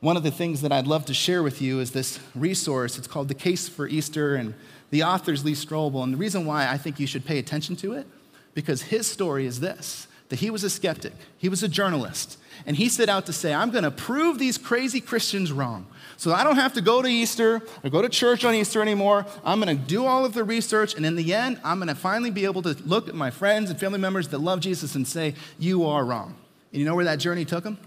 one 0.00 0.16
of 0.16 0.22
the 0.22 0.30
things 0.30 0.62
that 0.62 0.72
I'd 0.72 0.86
love 0.86 1.04
to 1.06 1.14
share 1.14 1.42
with 1.42 1.60
you 1.60 1.78
is 1.80 1.90
this 1.92 2.18
resource. 2.34 2.96
It's 2.96 3.06
called 3.06 3.28
The 3.28 3.34
Case 3.34 3.68
for 3.68 3.86
Easter, 3.86 4.34
and 4.34 4.54
the 4.90 5.02
author's 5.02 5.44
Lee 5.44 5.52
Strobel. 5.52 6.02
And 6.02 6.14
the 6.14 6.16
reason 6.16 6.46
why 6.46 6.68
I 6.68 6.78
think 6.78 6.98
you 6.98 7.06
should 7.06 7.24
pay 7.24 7.38
attention 7.38 7.76
to 7.76 7.92
it, 7.92 8.06
because 8.54 8.82
his 8.82 9.06
story 9.06 9.46
is 9.46 9.60
this 9.60 10.08
that 10.30 10.38
he 10.38 10.48
was 10.48 10.64
a 10.64 10.70
skeptic, 10.70 11.12
he 11.36 11.48
was 11.48 11.62
a 11.62 11.68
journalist, 11.68 12.38
and 12.64 12.76
he 12.76 12.88
set 12.88 13.08
out 13.08 13.26
to 13.26 13.32
say, 13.32 13.52
I'm 13.52 13.70
going 13.70 13.84
to 13.84 13.90
prove 13.90 14.38
these 14.38 14.56
crazy 14.56 15.00
Christians 15.00 15.52
wrong. 15.52 15.86
So 16.16 16.32
I 16.32 16.44
don't 16.44 16.56
have 16.56 16.74
to 16.74 16.80
go 16.80 17.02
to 17.02 17.08
Easter 17.08 17.62
or 17.82 17.90
go 17.90 18.00
to 18.00 18.08
church 18.08 18.44
on 18.44 18.54
Easter 18.54 18.80
anymore. 18.80 19.26
I'm 19.44 19.60
going 19.60 19.76
to 19.76 19.82
do 19.82 20.06
all 20.06 20.24
of 20.24 20.34
the 20.34 20.44
research, 20.44 20.94
and 20.94 21.04
in 21.04 21.16
the 21.16 21.34
end, 21.34 21.60
I'm 21.64 21.78
going 21.78 21.88
to 21.88 21.94
finally 21.94 22.30
be 22.30 22.44
able 22.44 22.62
to 22.62 22.76
look 22.86 23.08
at 23.08 23.14
my 23.14 23.30
friends 23.30 23.70
and 23.70 23.80
family 23.80 23.98
members 23.98 24.28
that 24.28 24.38
love 24.38 24.60
Jesus 24.60 24.94
and 24.94 25.06
say, 25.06 25.34
You 25.58 25.84
are 25.86 26.04
wrong. 26.04 26.36
And 26.72 26.78
you 26.78 26.86
know 26.86 26.94
where 26.94 27.06
that 27.06 27.18
journey 27.18 27.44
took 27.44 27.64
him? 27.64 27.78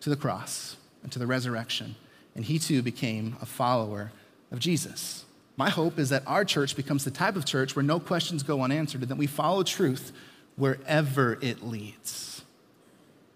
To 0.00 0.10
the 0.10 0.16
cross 0.16 0.76
and 1.02 1.10
to 1.12 1.18
the 1.18 1.26
resurrection. 1.26 1.94
And 2.34 2.44
he 2.44 2.58
too 2.58 2.82
became 2.82 3.36
a 3.40 3.46
follower 3.46 4.12
of 4.50 4.58
Jesus. 4.58 5.24
My 5.56 5.70
hope 5.70 5.98
is 5.98 6.10
that 6.10 6.24
our 6.26 6.44
church 6.44 6.76
becomes 6.76 7.04
the 7.04 7.10
type 7.10 7.36
of 7.36 7.44
church 7.44 7.76
where 7.76 7.82
no 7.82 8.00
questions 8.00 8.42
go 8.42 8.62
unanswered 8.62 9.02
and 9.02 9.10
that 9.10 9.16
we 9.16 9.26
follow 9.26 9.62
truth 9.62 10.12
wherever 10.56 11.38
it 11.40 11.62
leads. 11.62 12.42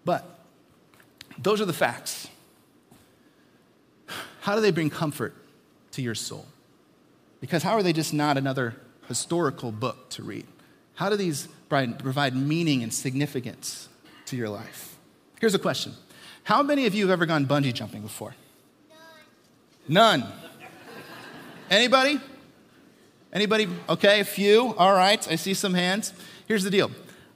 But 0.05 0.39
those 1.37 1.61
are 1.61 1.65
the 1.65 1.73
facts. 1.73 2.27
How 4.41 4.55
do 4.55 4.61
they 4.61 4.71
bring 4.71 4.89
comfort 4.89 5.35
to 5.91 6.01
your 6.01 6.15
soul? 6.15 6.45
Because 7.41 7.63
how 7.63 7.73
are 7.73 7.83
they 7.83 7.93
just 7.93 8.13
not 8.13 8.37
another 8.37 8.75
historical 9.07 9.71
book 9.71 10.09
to 10.11 10.23
read? 10.23 10.45
How 10.95 11.09
do 11.09 11.15
these 11.15 11.47
provide 11.69 12.35
meaning 12.35 12.81
and 12.81 12.93
significance 12.93 13.89
to 14.25 14.35
your 14.35 14.49
life? 14.49 14.95
Here's 15.39 15.53
a 15.53 15.59
question 15.59 15.93
How 16.43 16.63
many 16.63 16.85
of 16.85 16.95
you 16.95 17.03
have 17.03 17.11
ever 17.11 17.25
gone 17.25 17.45
bungee 17.45 17.73
jumping 17.73 18.01
before? 18.01 18.35
None. 19.87 20.21
None. 20.21 20.31
Anybody? 21.69 22.19
Anybody? 23.33 23.67
Okay, 23.89 24.21
a 24.21 24.25
few. 24.25 24.73
All 24.77 24.93
right, 24.93 25.27
I 25.29 25.35
see 25.35 25.53
some 25.53 25.73
hands. 25.73 26.13
Here's 26.47 26.63
the 26.63 26.71
deal 26.71 26.89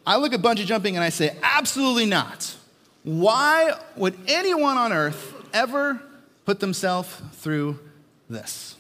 I 0.06 0.18
look 0.18 0.34
at 0.34 0.42
bungee 0.42 0.66
jumping 0.66 0.96
and 0.96 1.04
I 1.04 1.10
say, 1.10 1.36
absolutely 1.44 2.06
not. 2.06 2.56
Why 3.04 3.74
would 3.96 4.18
anyone 4.28 4.78
on 4.78 4.94
earth 4.94 5.34
ever 5.54 6.02
put 6.46 6.60
themselves 6.60 7.22
through 7.34 7.80
this? 8.30 8.76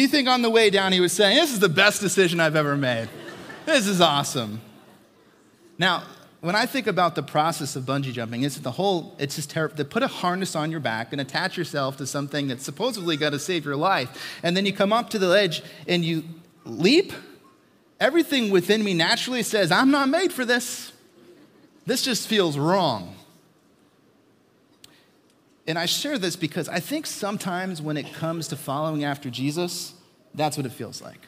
Do 0.00 0.04
you 0.04 0.08
think 0.08 0.28
on 0.28 0.40
the 0.40 0.48
way 0.48 0.70
down 0.70 0.92
he 0.92 1.00
was 1.00 1.12
saying, 1.12 1.36
This 1.36 1.52
is 1.52 1.58
the 1.58 1.68
best 1.68 2.00
decision 2.00 2.40
I've 2.40 2.56
ever 2.56 2.74
made? 2.74 3.10
This 3.66 3.86
is 3.86 4.00
awesome. 4.00 4.62
Now, 5.76 6.04
when 6.40 6.56
I 6.56 6.64
think 6.64 6.86
about 6.86 7.16
the 7.16 7.22
process 7.22 7.76
of 7.76 7.84
bungee 7.84 8.10
jumping, 8.10 8.42
it's 8.42 8.56
the 8.56 8.70
whole, 8.70 9.14
it's 9.18 9.36
just 9.36 9.50
terrible. 9.50 9.76
To 9.76 9.84
put 9.84 10.02
a 10.02 10.06
harness 10.06 10.56
on 10.56 10.70
your 10.70 10.80
back 10.80 11.12
and 11.12 11.20
attach 11.20 11.58
yourself 11.58 11.98
to 11.98 12.06
something 12.06 12.48
that's 12.48 12.64
supposedly 12.64 13.18
going 13.18 13.32
to 13.32 13.38
save 13.38 13.66
your 13.66 13.76
life. 13.76 14.38
And 14.42 14.56
then 14.56 14.64
you 14.64 14.72
come 14.72 14.90
up 14.90 15.10
to 15.10 15.18
the 15.18 15.28
ledge 15.28 15.62
and 15.86 16.02
you 16.02 16.24
leap. 16.64 17.12
Everything 18.00 18.50
within 18.50 18.82
me 18.82 18.94
naturally 18.94 19.42
says, 19.42 19.70
I'm 19.70 19.90
not 19.90 20.08
made 20.08 20.32
for 20.32 20.46
this. 20.46 20.94
This 21.84 22.00
just 22.00 22.26
feels 22.26 22.56
wrong. 22.56 23.16
And 25.66 25.78
I 25.78 25.86
share 25.86 26.18
this 26.18 26.36
because 26.36 26.68
I 26.68 26.80
think 26.80 27.06
sometimes 27.06 27.82
when 27.82 27.96
it 27.96 28.12
comes 28.12 28.48
to 28.48 28.56
following 28.56 29.04
after 29.04 29.30
Jesus, 29.30 29.94
that's 30.34 30.56
what 30.56 30.66
it 30.66 30.72
feels 30.72 31.02
like. 31.02 31.26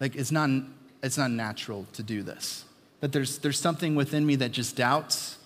Like 0.00 0.16
it's 0.16 0.32
not, 0.32 0.50
it's 1.02 1.18
not 1.18 1.30
natural 1.30 1.86
to 1.92 2.02
do 2.02 2.22
this. 2.22 2.64
That 3.00 3.12
there's, 3.12 3.38
there's 3.38 3.58
something 3.58 3.94
within 3.94 4.26
me 4.26 4.36
that 4.36 4.52
just 4.52 4.76
doubts, 4.76 5.38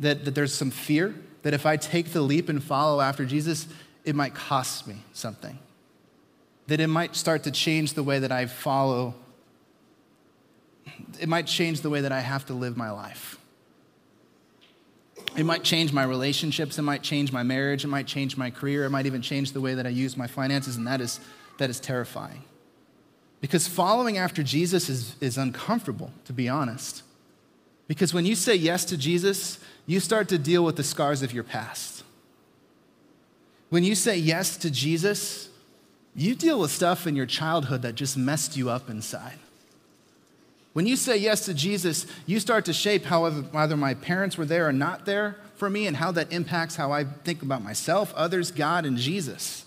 that, 0.00 0.24
that 0.24 0.34
there's 0.34 0.54
some 0.54 0.70
fear 0.70 1.14
that 1.42 1.54
if 1.54 1.66
I 1.66 1.76
take 1.76 2.12
the 2.12 2.22
leap 2.22 2.48
and 2.48 2.62
follow 2.62 3.00
after 3.00 3.24
Jesus, 3.24 3.68
it 4.04 4.14
might 4.14 4.34
cost 4.34 4.86
me 4.86 4.96
something. 5.12 5.58
That 6.66 6.80
it 6.80 6.88
might 6.88 7.14
start 7.14 7.44
to 7.44 7.50
change 7.50 7.94
the 7.94 8.02
way 8.02 8.18
that 8.18 8.32
I 8.32 8.46
follow, 8.46 9.14
it 11.20 11.28
might 11.28 11.46
change 11.46 11.82
the 11.82 11.90
way 11.90 12.00
that 12.00 12.12
I 12.12 12.20
have 12.20 12.46
to 12.46 12.54
live 12.54 12.76
my 12.76 12.90
life. 12.90 13.38
It 15.36 15.44
might 15.44 15.62
change 15.62 15.92
my 15.92 16.04
relationships, 16.04 16.78
it 16.78 16.82
might 16.82 17.02
change 17.02 17.30
my 17.30 17.42
marriage, 17.42 17.84
it 17.84 17.88
might 17.88 18.06
change 18.06 18.36
my 18.36 18.50
career, 18.50 18.84
it 18.84 18.90
might 18.90 19.06
even 19.06 19.20
change 19.20 19.52
the 19.52 19.60
way 19.60 19.74
that 19.74 19.86
I 19.86 19.90
use 19.90 20.16
my 20.16 20.26
finances, 20.26 20.76
and 20.76 20.86
that 20.86 21.00
is, 21.00 21.20
that 21.58 21.68
is 21.68 21.78
terrifying. 21.78 22.42
Because 23.40 23.68
following 23.68 24.16
after 24.16 24.42
Jesus 24.42 24.88
is, 24.88 25.14
is 25.20 25.36
uncomfortable, 25.36 26.10
to 26.24 26.32
be 26.32 26.48
honest. 26.48 27.02
Because 27.86 28.14
when 28.14 28.24
you 28.24 28.34
say 28.34 28.54
yes 28.54 28.84
to 28.86 28.96
Jesus, 28.96 29.58
you 29.86 30.00
start 30.00 30.28
to 30.30 30.38
deal 30.38 30.64
with 30.64 30.76
the 30.76 30.82
scars 30.82 31.22
of 31.22 31.32
your 31.32 31.44
past. 31.44 32.02
When 33.68 33.84
you 33.84 33.94
say 33.94 34.16
yes 34.16 34.56
to 34.58 34.70
Jesus, 34.70 35.50
you 36.14 36.34
deal 36.34 36.60
with 36.60 36.70
stuff 36.70 37.06
in 37.06 37.14
your 37.14 37.26
childhood 37.26 37.82
that 37.82 37.94
just 37.94 38.16
messed 38.16 38.56
you 38.56 38.70
up 38.70 38.88
inside. 38.88 39.38
When 40.76 40.86
you 40.86 40.96
say 40.96 41.16
yes 41.16 41.46
to 41.46 41.54
Jesus, 41.54 42.04
you 42.26 42.38
start 42.38 42.66
to 42.66 42.74
shape 42.74 43.06
how 43.06 43.24
either 43.24 43.78
my 43.78 43.94
parents 43.94 44.36
were 44.36 44.44
there 44.44 44.68
or 44.68 44.74
not 44.74 45.06
there 45.06 45.38
for 45.54 45.70
me 45.70 45.86
and 45.86 45.96
how 45.96 46.12
that 46.12 46.30
impacts 46.30 46.76
how 46.76 46.92
I 46.92 47.04
think 47.04 47.40
about 47.40 47.62
myself, 47.62 48.12
others, 48.14 48.50
God, 48.50 48.84
and 48.84 48.98
Jesus. 48.98 49.64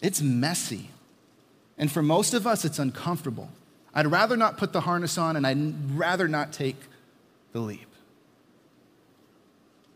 It's 0.00 0.22
messy. 0.22 0.88
And 1.76 1.92
for 1.92 2.00
most 2.00 2.32
of 2.32 2.46
us, 2.46 2.64
it's 2.64 2.78
uncomfortable. 2.78 3.50
I'd 3.92 4.06
rather 4.06 4.38
not 4.38 4.56
put 4.56 4.72
the 4.72 4.80
harness 4.80 5.18
on 5.18 5.36
and 5.36 5.46
I'd 5.46 5.98
rather 5.98 6.26
not 6.26 6.50
take 6.50 6.76
the 7.52 7.60
leap. 7.60 7.92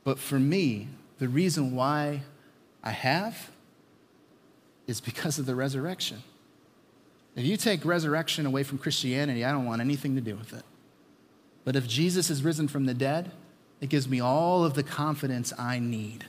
But 0.05 0.19
for 0.19 0.39
me, 0.39 0.89
the 1.19 1.29
reason 1.29 1.75
why 1.75 2.25
I 2.85 2.91
have 2.91 3.51
is 4.87 5.01
because 5.01 5.39
of 5.39 5.47
the 5.47 5.55
resurrection. 5.55 6.23
If 7.37 7.45
you 7.45 7.59
take 7.59 7.85
resurrection 7.85 8.47
away 8.47 8.63
from 8.63 8.79
Christianity, 8.79 9.45
I 9.45 9.53
don't 9.53 9.67
want 9.67 9.83
anything 9.83 10.15
to 10.17 10.23
do 10.23 10.35
with 10.35 10.55
it. 10.55 10.65
But 11.65 11.77
if 11.77 11.87
Jesus 11.87 12.31
is 12.31 12.43
risen 12.43 12.67
from 12.67 12.87
the 12.87 12.95
dead, 12.95 13.31
it 13.81 13.91
gives 13.91 14.09
me 14.09 14.21
all 14.21 14.65
of 14.65 14.75
the 14.75 14.83
confidence 14.83 15.53
I 15.59 15.79
need. 15.79 16.25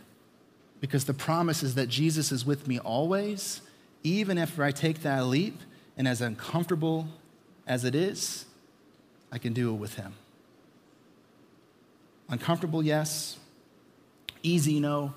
Because 0.82 1.06
the 1.06 1.14
promise 1.14 1.64
is 1.64 1.76
that 1.76 1.88
Jesus 1.88 2.32
is 2.32 2.46
with 2.46 2.68
me 2.68 2.78
always, 2.80 3.62
even 4.04 4.38
if 4.38 4.60
I 4.60 4.72
take 4.72 5.02
that 5.04 5.26
leap, 5.26 5.60
and 5.98 6.08
as 6.08 6.22
uncomfortable 6.22 7.08
as 7.66 7.84
it 7.84 7.96
is, 7.96 8.46
I 9.32 9.38
can 9.38 9.54
do 9.54 9.74
it 9.74 9.78
with 9.78 9.96
Him. 9.96 10.14
Uncomfortable, 12.30 12.84
yes. 12.84 13.38
Easy, 14.44 14.80
no. 14.80 15.14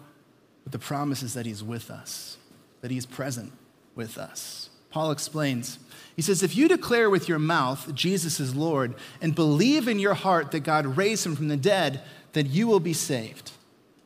But 0.65 0.73
the 0.73 0.79
promise 0.79 1.23
is 1.23 1.35
that 1.35 1.47
He's 1.47 1.63
with 1.63 1.91
us, 1.91 2.39
that 2.81 2.91
He's 2.91 3.07
present 3.07 3.53
with 3.95 4.17
us. 4.17 4.71
Paul 4.91 5.11
explains. 5.11 5.79
He 6.17 6.23
says, 6.23 6.43
If 6.43 6.57
you 6.57 6.69
declare 6.69 7.09
with 7.09 7.29
your 7.29 7.39
mouth 7.39 7.95
Jesus 7.95 8.41
is 8.41 8.55
Lord 8.55 8.95
and 9.23 9.35
believe 9.35 9.89
in 9.89 9.99
your 9.99 10.15
heart 10.15 10.51
that 10.51 10.61
God 10.61 10.97
raised 10.97 11.25
him 11.25 11.37
from 11.37 11.49
the 11.49 11.57
dead, 11.57 12.03
then 12.33 12.47
you 12.47 12.67
will 12.67 12.81
be 12.81 12.93
saved. 12.93 13.53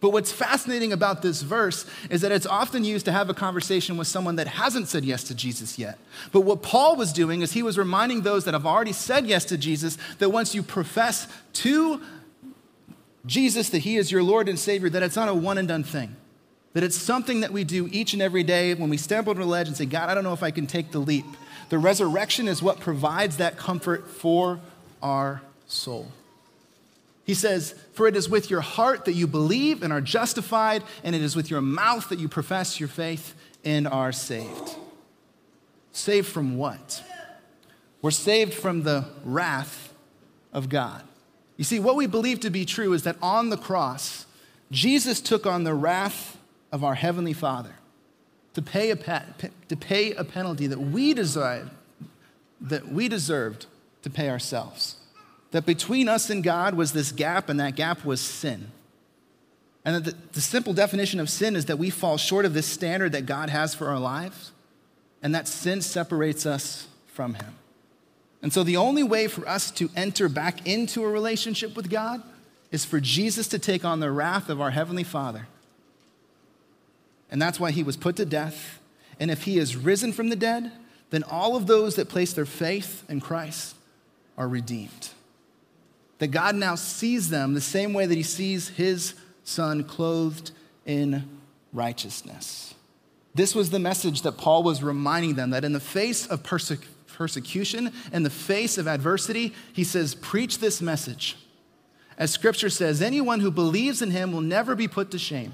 But 0.00 0.10
what's 0.10 0.30
fascinating 0.30 0.92
about 0.92 1.22
this 1.22 1.40
verse 1.40 1.86
is 2.10 2.20
that 2.20 2.30
it's 2.30 2.44
often 2.44 2.84
used 2.84 3.06
to 3.06 3.12
have 3.12 3.30
a 3.30 3.34
conversation 3.34 3.96
with 3.96 4.06
someone 4.06 4.36
that 4.36 4.46
hasn't 4.46 4.88
said 4.88 5.02
yes 5.02 5.24
to 5.24 5.34
Jesus 5.34 5.78
yet. 5.78 5.98
But 6.30 6.42
what 6.42 6.62
Paul 6.62 6.96
was 6.96 7.10
doing 7.10 7.40
is 7.40 7.52
he 7.52 7.62
was 7.62 7.78
reminding 7.78 8.20
those 8.20 8.44
that 8.44 8.52
have 8.52 8.66
already 8.66 8.92
said 8.92 9.26
yes 9.26 9.46
to 9.46 9.56
Jesus 9.56 9.96
that 10.18 10.28
once 10.28 10.54
you 10.54 10.62
profess 10.62 11.26
to 11.54 12.02
Jesus 13.24 13.70
that 13.70 13.78
he 13.78 13.96
is 13.96 14.12
your 14.12 14.22
Lord 14.22 14.46
and 14.46 14.58
Savior, 14.58 14.90
that 14.90 15.02
it's 15.02 15.16
not 15.16 15.30
a 15.30 15.34
one 15.34 15.56
and 15.56 15.66
done 15.66 15.84
thing. 15.84 16.14
That 16.74 16.82
it's 16.82 16.96
something 16.96 17.40
that 17.40 17.52
we 17.52 17.64
do 17.64 17.88
each 17.90 18.12
and 18.12 18.20
every 18.20 18.42
day 18.42 18.74
when 18.74 18.90
we 18.90 18.96
step 18.96 19.26
on 19.26 19.36
the 19.36 19.44
ledge 19.44 19.68
and 19.68 19.76
say, 19.76 19.86
God, 19.86 20.10
I 20.10 20.14
don't 20.14 20.24
know 20.24 20.32
if 20.32 20.42
I 20.42 20.50
can 20.50 20.66
take 20.66 20.90
the 20.90 20.98
leap. 20.98 21.24
The 21.70 21.78
resurrection 21.78 22.46
is 22.46 22.62
what 22.62 22.80
provides 22.80 23.38
that 23.38 23.56
comfort 23.56 24.08
for 24.08 24.60
our 25.02 25.40
soul. 25.66 26.08
He 27.24 27.34
says, 27.34 27.74
For 27.94 28.06
it 28.06 28.16
is 28.16 28.28
with 28.28 28.50
your 28.50 28.60
heart 28.60 29.06
that 29.06 29.14
you 29.14 29.26
believe 29.26 29.82
and 29.82 29.92
are 29.92 30.00
justified, 30.00 30.82
and 31.02 31.14
it 31.14 31.22
is 31.22 31.34
with 31.34 31.50
your 31.50 31.60
mouth 31.60 32.08
that 32.10 32.18
you 32.18 32.28
profess 32.28 32.78
your 32.78 32.88
faith 32.88 33.34
and 33.64 33.88
are 33.88 34.12
saved. 34.12 34.76
Saved 35.92 36.26
from 36.26 36.58
what? 36.58 37.02
We're 38.02 38.10
saved 38.10 38.52
from 38.52 38.82
the 38.82 39.06
wrath 39.24 39.94
of 40.52 40.68
God. 40.68 41.02
You 41.56 41.64
see, 41.64 41.78
what 41.78 41.96
we 41.96 42.06
believe 42.06 42.40
to 42.40 42.50
be 42.50 42.64
true 42.64 42.92
is 42.92 43.04
that 43.04 43.16
on 43.22 43.48
the 43.48 43.56
cross, 43.56 44.26
Jesus 44.70 45.20
took 45.20 45.46
on 45.46 45.64
the 45.64 45.72
wrath 45.72 46.36
of 46.74 46.82
our 46.82 46.96
Heavenly 46.96 47.32
Father 47.32 47.76
to 48.54 48.60
pay 48.60 48.90
a, 48.90 48.96
to 48.96 49.76
pay 49.76 50.12
a 50.12 50.24
penalty 50.24 50.66
that 50.66 50.80
we, 50.80 51.14
deserved, 51.14 51.70
that 52.60 52.88
we 52.88 53.08
deserved 53.08 53.66
to 54.02 54.10
pay 54.10 54.28
ourselves. 54.28 54.96
That 55.52 55.66
between 55.66 56.08
us 56.08 56.30
and 56.30 56.42
God 56.42 56.74
was 56.74 56.92
this 56.92 57.12
gap, 57.12 57.48
and 57.48 57.60
that 57.60 57.76
gap 57.76 58.04
was 58.04 58.20
sin. 58.20 58.72
And 59.84 60.04
the, 60.04 60.16
the 60.32 60.40
simple 60.40 60.74
definition 60.74 61.20
of 61.20 61.30
sin 61.30 61.54
is 61.54 61.66
that 61.66 61.78
we 61.78 61.90
fall 61.90 62.16
short 62.16 62.44
of 62.44 62.54
this 62.54 62.66
standard 62.66 63.12
that 63.12 63.24
God 63.24 63.50
has 63.50 63.72
for 63.72 63.88
our 63.88 64.00
lives, 64.00 64.50
and 65.22 65.32
that 65.32 65.46
sin 65.46 65.80
separates 65.80 66.44
us 66.44 66.88
from 67.06 67.34
Him. 67.34 67.54
And 68.42 68.52
so 68.52 68.64
the 68.64 68.78
only 68.78 69.04
way 69.04 69.28
for 69.28 69.48
us 69.48 69.70
to 69.72 69.90
enter 69.94 70.28
back 70.28 70.66
into 70.66 71.04
a 71.04 71.08
relationship 71.08 71.76
with 71.76 71.88
God 71.88 72.20
is 72.72 72.84
for 72.84 72.98
Jesus 72.98 73.46
to 73.48 73.60
take 73.60 73.84
on 73.84 74.00
the 74.00 74.10
wrath 74.10 74.48
of 74.48 74.60
our 74.60 74.72
Heavenly 74.72 75.04
Father. 75.04 75.46
And 77.34 77.42
that's 77.42 77.58
why 77.58 77.72
he 77.72 77.82
was 77.82 77.96
put 77.96 78.14
to 78.14 78.24
death. 78.24 78.78
And 79.18 79.28
if 79.28 79.42
he 79.42 79.58
is 79.58 79.74
risen 79.74 80.12
from 80.12 80.28
the 80.28 80.36
dead, 80.36 80.70
then 81.10 81.24
all 81.24 81.56
of 81.56 81.66
those 81.66 81.96
that 81.96 82.08
place 82.08 82.32
their 82.32 82.46
faith 82.46 83.02
in 83.08 83.20
Christ 83.20 83.74
are 84.38 84.46
redeemed. 84.46 85.08
That 86.18 86.28
God 86.28 86.54
now 86.54 86.76
sees 86.76 87.30
them 87.30 87.54
the 87.54 87.60
same 87.60 87.92
way 87.92 88.06
that 88.06 88.14
he 88.14 88.22
sees 88.22 88.68
his 88.68 89.14
son 89.42 89.82
clothed 89.82 90.52
in 90.86 91.28
righteousness. 91.72 92.72
This 93.34 93.52
was 93.52 93.70
the 93.70 93.80
message 93.80 94.22
that 94.22 94.38
Paul 94.38 94.62
was 94.62 94.80
reminding 94.80 95.34
them 95.34 95.50
that 95.50 95.64
in 95.64 95.72
the 95.72 95.80
face 95.80 96.28
of 96.28 96.44
persecution, 96.44 96.94
persecution, 97.08 97.92
in 98.12 98.22
the 98.22 98.30
face 98.30 98.78
of 98.78 98.86
adversity, 98.86 99.52
he 99.72 99.82
says, 99.82 100.14
Preach 100.14 100.60
this 100.60 100.80
message. 100.80 101.36
As 102.16 102.30
scripture 102.30 102.70
says, 102.70 103.02
anyone 103.02 103.40
who 103.40 103.50
believes 103.50 104.02
in 104.02 104.12
him 104.12 104.30
will 104.30 104.40
never 104.40 104.76
be 104.76 104.86
put 104.86 105.10
to 105.10 105.18
shame. 105.18 105.52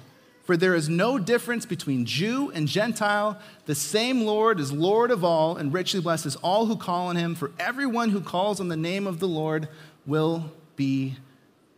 For 0.50 0.56
there 0.56 0.74
is 0.74 0.88
no 0.88 1.16
difference 1.16 1.64
between 1.64 2.04
Jew 2.04 2.50
and 2.50 2.66
Gentile. 2.66 3.38
The 3.66 3.74
same 3.76 4.22
Lord 4.22 4.58
is 4.58 4.72
Lord 4.72 5.12
of 5.12 5.22
all 5.22 5.56
and 5.56 5.72
richly 5.72 6.00
blesses 6.00 6.34
all 6.34 6.66
who 6.66 6.74
call 6.74 7.06
on 7.06 7.14
him. 7.14 7.36
For 7.36 7.52
everyone 7.60 8.08
who 8.08 8.20
calls 8.20 8.58
on 8.58 8.66
the 8.66 8.76
name 8.76 9.06
of 9.06 9.20
the 9.20 9.28
Lord 9.28 9.68
will 10.06 10.50
be 10.74 11.14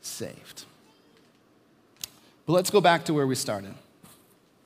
saved. 0.01 0.65
But 2.47 2.55
let's 2.55 2.71
go 2.71 2.81
back 2.81 3.05
to 3.05 3.13
where 3.13 3.27
we 3.27 3.35
started. 3.35 3.75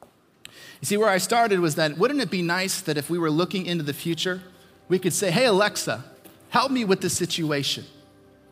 You 0.05 0.85
see, 0.85 0.97
where 0.97 1.09
I 1.09 1.19
started 1.19 1.59
was 1.59 1.75
that 1.75 1.99
wouldn't 1.99 2.21
it 2.21 2.31
be 2.31 2.43
nice 2.43 2.81
that 2.83 2.97
if 2.97 3.11
we 3.11 3.19
were 3.19 3.29
looking 3.29 3.67
into 3.67 3.83
the 3.83 3.93
future, 3.93 4.41
we 4.89 5.01
could 5.01 5.15
say, 5.15 5.33
Hey, 5.33 5.47
Alexa, 5.47 6.05
help 6.51 6.71
me 6.71 6.85
with 6.85 7.01
this 7.01 7.17
situation. 7.19 7.85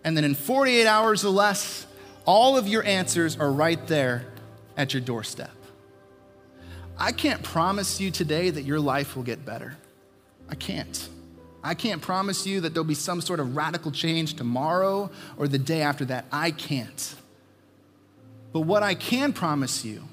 And 0.02 0.16
then 0.16 0.24
in 0.24 0.34
48 0.34 0.84
hours 0.88 1.24
or 1.24 1.30
less, 1.30 1.86
all 2.26 2.56
of 2.56 2.66
your 2.66 2.82
answers 2.82 3.38
are 3.38 3.52
right 3.52 3.86
there 3.86 4.26
at 4.76 4.94
your 4.94 5.00
doorstep. 5.00 5.50
I 6.96 7.12
can't 7.12 7.42
promise 7.42 8.00
you 8.00 8.10
today 8.10 8.50
that 8.50 8.62
your 8.62 8.80
life 8.80 9.16
will 9.16 9.24
get 9.24 9.44
better. 9.44 9.76
I 10.48 10.54
can't. 10.54 11.08
I 11.62 11.74
can't 11.74 12.02
promise 12.02 12.46
you 12.46 12.60
that 12.60 12.74
there'll 12.74 12.84
be 12.84 12.94
some 12.94 13.20
sort 13.20 13.40
of 13.40 13.56
radical 13.56 13.90
change 13.90 14.34
tomorrow 14.34 15.10
or 15.36 15.48
the 15.48 15.58
day 15.58 15.80
after 15.80 16.04
that. 16.06 16.26
I 16.30 16.50
can't. 16.50 17.14
But 18.52 18.60
what 18.60 18.82
I 18.82 18.94
can 18.94 19.32
promise 19.32 19.84
you 19.84 20.04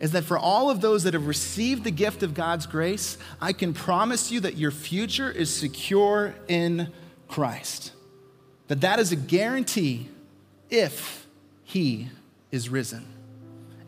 is 0.00 0.12
that 0.12 0.24
for 0.24 0.38
all 0.38 0.70
of 0.70 0.80
those 0.80 1.04
that 1.04 1.14
have 1.14 1.26
received 1.26 1.84
the 1.84 1.90
gift 1.90 2.22
of 2.22 2.32
God's 2.32 2.66
grace, 2.66 3.18
I 3.40 3.52
can 3.52 3.74
promise 3.74 4.30
you 4.30 4.40
that 4.40 4.56
your 4.56 4.70
future 4.70 5.30
is 5.30 5.54
secure 5.54 6.34
in 6.48 6.92
Christ. 7.28 7.92
That 8.68 8.80
that 8.80 8.98
is 8.98 9.12
a 9.12 9.16
guarantee 9.16 10.08
if 10.70 11.26
he 11.64 12.08
is 12.50 12.68
risen. 12.68 13.04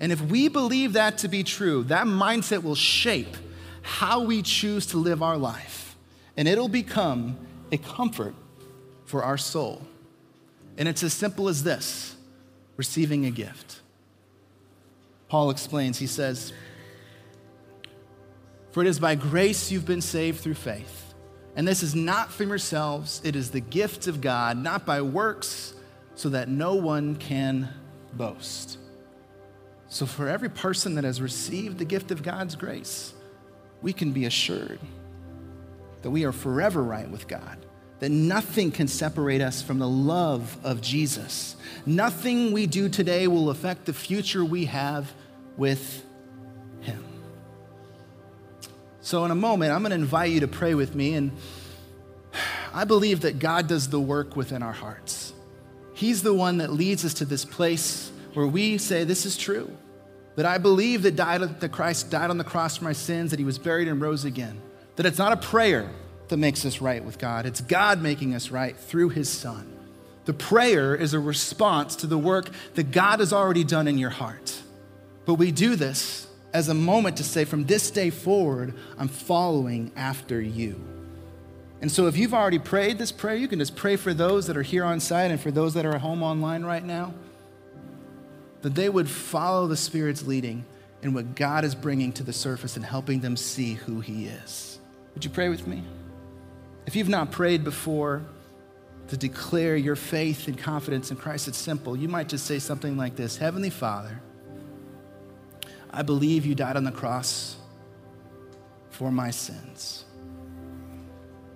And 0.01 0.11
if 0.11 0.21
we 0.23 0.49
believe 0.49 0.95
that 0.95 1.19
to 1.19 1.29
be 1.29 1.45
true, 1.45 1.85
that 1.85 2.07
mindset 2.07 2.63
will 2.63 2.75
shape 2.75 3.37
how 3.83 4.23
we 4.23 4.43
choose 4.43 4.87
to 4.87 4.97
live 4.97 5.23
our 5.23 5.37
life. 5.37 5.97
And 6.37 6.49
it'll 6.49 6.69
become 6.69 7.37
a 7.71 7.77
comfort 7.77 8.35
for 9.05 9.23
our 9.23 9.37
soul. 9.37 9.83
And 10.79 10.89
it's 10.89 11.03
as 11.03 11.13
simple 11.13 11.49
as 11.49 11.63
this 11.63 12.17
receiving 12.79 13.27
a 13.27 13.31
gift. 13.31 13.81
Paul 15.29 15.51
explains, 15.51 15.99
he 15.99 16.07
says, 16.07 16.55
For 18.73 18.81
it 18.81 18.87
is 18.87 18.99
by 18.99 19.17
grace 19.17 19.71
you've 19.71 19.85
been 19.85 20.01
saved 20.01 20.41
through 20.41 20.55
faith. 20.55 21.15
And 21.57 21.69
this 21.69 21.83
is 21.83 21.95
not 21.95 22.33
from 22.33 22.49
yourselves, 22.49 23.21
it 23.23 23.37
is 23.37 23.51
the 23.51 23.61
gift 23.61 24.07
of 24.07 24.21
God, 24.21 24.57
not 24.57 24.87
by 24.87 25.03
works, 25.03 25.75
so 26.15 26.31
that 26.31 26.49
no 26.49 26.75
one 26.75 27.17
can 27.17 27.69
boast. 28.15 28.79
So, 29.93 30.07
for 30.07 30.29
every 30.29 30.49
person 30.49 30.95
that 30.95 31.05
has 31.05 31.21
received 31.21 31.79
the 31.79 31.85
gift 31.85 32.13
of 32.13 32.23
God's 32.23 32.55
grace, 32.55 33.13
we 33.83 33.93
can 33.93 34.13
be 34.13 34.25
assured 34.25 34.79
that 36.03 36.11
we 36.11 36.25
are 36.25 36.31
forever 36.31 36.81
right 36.81 37.11
with 37.11 37.27
God, 37.27 37.67
that 37.99 38.11
nothing 38.11 38.71
can 38.71 38.87
separate 38.87 39.41
us 39.41 39.63
from 39.63 39.81
the 39.81 39.89
love 39.89 40.57
of 40.63 40.81
Jesus. 40.81 41.57
Nothing 41.85 42.53
we 42.53 42.69
do 42.69 42.89
today 42.89 43.27
will 43.27 43.51
affect 43.51 43.85
the 43.85 43.93
future 43.93 44.45
we 44.45 44.67
have 44.67 45.13
with 45.57 46.07
Him. 46.83 47.05
So, 49.01 49.25
in 49.25 49.33
a 49.33 49.35
moment, 49.35 49.73
I'm 49.73 49.83
going 49.83 49.91
to 49.91 49.97
invite 49.97 50.31
you 50.31 50.41
to 50.41 50.49
pray 50.49 50.75
with 50.75 50.95
me, 50.95 51.15
and 51.15 51.33
I 52.73 52.85
believe 52.85 53.23
that 53.23 53.41
God 53.41 53.67
does 53.67 53.89
the 53.89 54.01
work 54.01 54.37
within 54.37 54.63
our 54.63 54.73
hearts. 54.73 55.33
He's 55.95 56.23
the 56.23 56.33
one 56.33 56.59
that 56.59 56.73
leads 56.73 57.05
us 57.05 57.15
to 57.15 57.25
this 57.25 57.45
place 57.45 58.10
where 58.35 58.47
we 58.47 58.79
say, 58.79 59.05
This 59.05 59.27
is 59.27 59.37
true. 59.37 59.71
That 60.37 60.47
I 60.47 60.59
believe 60.59 61.03
that, 61.03 61.17
died, 61.17 61.41
that 61.61 61.73
Christ 61.73 62.11
died 62.11 62.31
on 62.31 62.39
the 62.39 62.45
cross 62.45 62.77
for 62.77 62.85
my 62.85 62.93
sins, 62.93 63.31
that 63.31 63.39
he 63.39 63.45
was 63.45 63.59
buried 63.59 63.89
and 63.89 64.01
rose 64.01 64.25
again. 64.25 64.61
That 64.97 65.07
it's 65.07 65.19
not 65.19 65.33
a 65.33 65.37
prayer 65.37 65.91
that 66.29 66.37
makes 66.37 66.65
us 66.65 66.81
right 66.81 67.05
with 67.05 67.19
God, 67.19 67.47
it's 67.47 67.61
God 67.61 68.01
making 68.01 68.35
us 68.35 68.51
right 68.51 68.77
through 68.77 69.11
his 69.11 69.29
Son. 69.29 69.77
The 70.27 70.33
prayer 70.33 70.95
is 70.95 71.15
a 71.15 71.19
response 71.19 71.97
to 71.97 72.07
the 72.07 72.19
work 72.19 72.51
that 72.75 72.93
God 72.93 73.21
has 73.21 73.33
already 73.33 73.65
done 73.65 73.89
in 73.89 73.99
your 73.99 74.11
heart. 74.11 74.63
But 75.25 75.35
we 75.35 75.51
do 75.51 75.77
this 75.77 76.29
as 76.53 76.69
a 76.69 76.75
moment 76.75 77.17
to 77.17 77.25
say, 77.25 77.45
from 77.45 77.65
this 77.65 77.91
day 77.91 78.11
forward, 78.11 78.75
I'm 78.99 79.09
following 79.09 79.91
after 79.97 80.41
you. 80.41 80.81
And 81.81 81.91
so 81.91 82.07
if 82.07 82.17
you've 82.17 82.35
already 82.35 82.59
prayed 82.59 82.99
this 82.99 83.11
prayer, 83.11 83.35
you 83.35 83.49
can 83.49 83.59
just 83.59 83.75
pray 83.75 83.97
for 83.97 84.13
those 84.13 84.47
that 84.47 84.57
are 84.57 84.63
here 84.63 84.85
on 84.85 85.01
site 85.01 85.31
and 85.31 85.41
for 85.41 85.51
those 85.51 85.75
that 85.75 85.87
are 85.87 85.95
at 85.95 86.01
home 86.01 86.23
online 86.23 86.63
right 86.63 86.85
now 86.85 87.15
that 88.63 88.75
they 88.75 88.89
would 88.89 89.09
follow 89.09 89.67
the 89.67 89.77
Spirit's 89.77 90.27
leading 90.27 90.65
in 91.03 91.15
what 91.15 91.35
God 91.35 91.65
is 91.65 91.75
bringing 91.75 92.13
to 92.15 92.23
the 92.23 92.33
surface 92.33 92.77
and 92.77 92.85
helping 92.85 93.21
them 93.21 93.37
see 93.37 93.75
who 93.75 94.01
He 94.01 94.27
is. 94.27 94.79
Would 95.15 95.25
you 95.25 95.31
pray 95.31 95.49
with 95.49 95.67
me? 95.67 95.83
If 96.87 96.97
you've 96.97 97.09
not 97.09 97.31
prayed 97.31 97.65
before 97.65 98.23
to 99.09 99.17
declare 99.17 99.77
your 99.77 99.97
faith 99.97 100.47
and 100.47 100.59
confidence 100.59 101.11
in 101.11 101.17
Christ, 101.17 101.49
it's 101.49 101.59
simple. 101.59 101.97
You 101.97 102.09
might 102.09 102.29
just 102.29 102.47
say 102.47 102.59
something 102.59 102.97
like 102.97 103.17
this 103.17 103.37
Heavenly 103.37 103.71
Father, 103.71 104.21
I 105.91 106.03
believe 106.03 106.47
you 106.47 106.55
died 106.55 106.77
on 106.77 106.85
the 106.85 106.93
cross 106.93 107.57
for 108.91 109.11
my 109.11 109.31
sins. 109.31 110.05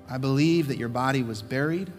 I 0.08 0.18
believe 0.18 0.68
that 0.68 0.78
your 0.78 0.88
body 0.88 1.22
was 1.22 1.42
buried, 1.42 1.90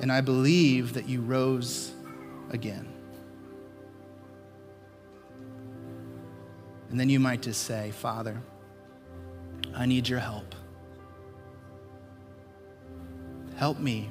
and 0.00 0.10
I 0.10 0.20
believe 0.20 0.94
that 0.94 1.08
you 1.08 1.20
rose 1.20 1.92
again. 2.50 2.88
And 6.90 7.00
then 7.00 7.08
you 7.08 7.18
might 7.18 7.42
just 7.42 7.64
say, 7.64 7.90
Father, 7.90 8.40
I 9.74 9.86
need 9.86 10.08
your 10.08 10.20
help. 10.20 10.54
Help 13.56 13.78
me 13.78 14.10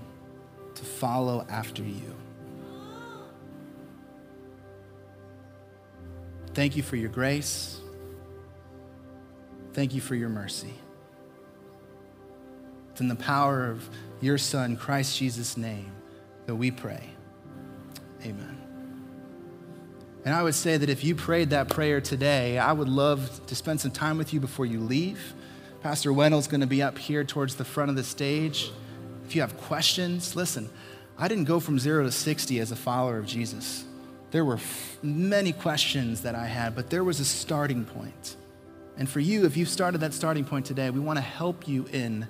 to 0.76 0.84
follow 0.84 1.46
after 1.50 1.84
you. 1.84 2.16
Thank 6.54 6.76
you 6.76 6.84
for 6.84 6.98
your 6.98 7.10
grace. 7.10 7.80
Thank 9.74 9.94
you 9.96 10.02
for 10.02 10.16
your 10.16 10.30
mercy. 10.30 10.74
It's 12.92 13.02
in 13.02 13.08
the 13.08 13.16
power 13.16 13.70
of 13.70 13.90
your 14.22 14.38
Son, 14.38 14.76
Christ 14.76 15.18
Jesus' 15.18 15.58
name, 15.58 15.92
that 16.46 16.56
we 16.56 16.70
pray. 16.70 17.13
Amen. 18.24 18.58
And 20.26 20.34
I 20.34 20.42
would 20.44 20.56
say 20.56 20.78
that 20.78 20.90
if 20.90 21.04
you 21.04 21.16
prayed 21.16 21.50
that 21.50 21.68
prayer 21.68 22.00
today, 22.00 22.58
I 22.58 22.72
would 22.72 22.88
love 22.88 23.46
to 23.48 23.56
spend 23.56 23.82
some 23.82 23.92
time 23.92 24.18
with 24.18 24.34
you 24.34 24.40
before 24.40 24.66
you 24.66 24.80
leave. 24.80 25.34
Pastor 25.82 26.14
Wendell's 26.14 26.48
going 26.48 26.62
to 26.62 26.68
be 26.68 26.82
up 26.82 26.98
here 26.98 27.26
towards 27.26 27.56
the 27.56 27.66
front 27.66 27.90
of 27.90 27.98
the 27.98 28.04
stage. 28.04 28.72
If 29.26 29.36
you 29.36 29.42
have 29.42 29.58
questions, 29.58 30.36
listen, 30.36 30.70
I 31.18 31.28
didn't 31.28 31.44
go 31.44 31.60
from 31.60 31.78
zero 31.78 32.04
to 32.04 32.12
60 32.12 32.60
as 32.60 32.72
a 32.72 32.76
follower 32.76 33.18
of 33.18 33.26
Jesus. 33.26 33.84
There 34.32 34.46
were 34.46 34.56
f- 34.56 34.98
many 35.04 35.52
questions 35.52 36.22
that 36.22 36.36
I 36.36 36.46
had, 36.46 36.74
but 36.74 36.90
there 36.90 37.04
was 37.04 37.20
a 37.20 37.26
starting 37.26 37.84
point. 37.84 38.38
And 38.98 39.10
for 39.10 39.20
you, 39.20 39.46
if 39.46 39.58
you've 39.58 39.70
started 39.70 40.00
that 40.00 40.14
starting 40.14 40.46
point 40.46 40.66
today, 40.66 40.90
we 40.90 41.00
want 41.00 41.18
to 41.18 41.22
help 41.22 41.68
you 41.68 41.86
in 41.92 42.28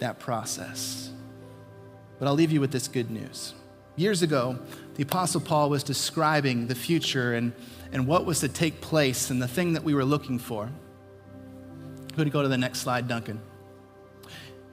that 0.00 0.18
process. 0.18 1.10
But 2.18 2.26
I'll 2.26 2.34
leave 2.34 2.52
you 2.52 2.60
with 2.60 2.72
this 2.72 2.88
good 2.88 3.10
news. 3.10 3.54
Years 3.96 4.20
ago, 4.22 4.58
the 4.96 5.02
Apostle 5.02 5.40
Paul 5.40 5.70
was 5.70 5.82
describing 5.82 6.66
the 6.66 6.74
future 6.74 7.34
and, 7.34 7.52
and 7.92 8.06
what 8.06 8.26
was 8.26 8.40
to 8.40 8.48
take 8.48 8.80
place 8.80 9.30
and 9.30 9.40
the 9.40 9.48
thing 9.48 9.72
that 9.72 9.82
we 9.82 9.94
were 9.94 10.04
looking 10.04 10.38
for. 10.38 10.70
Could 12.14 12.30
go 12.30 12.42
to 12.42 12.48
the 12.48 12.58
next 12.58 12.80
slide, 12.80 13.08
Duncan? 13.08 13.40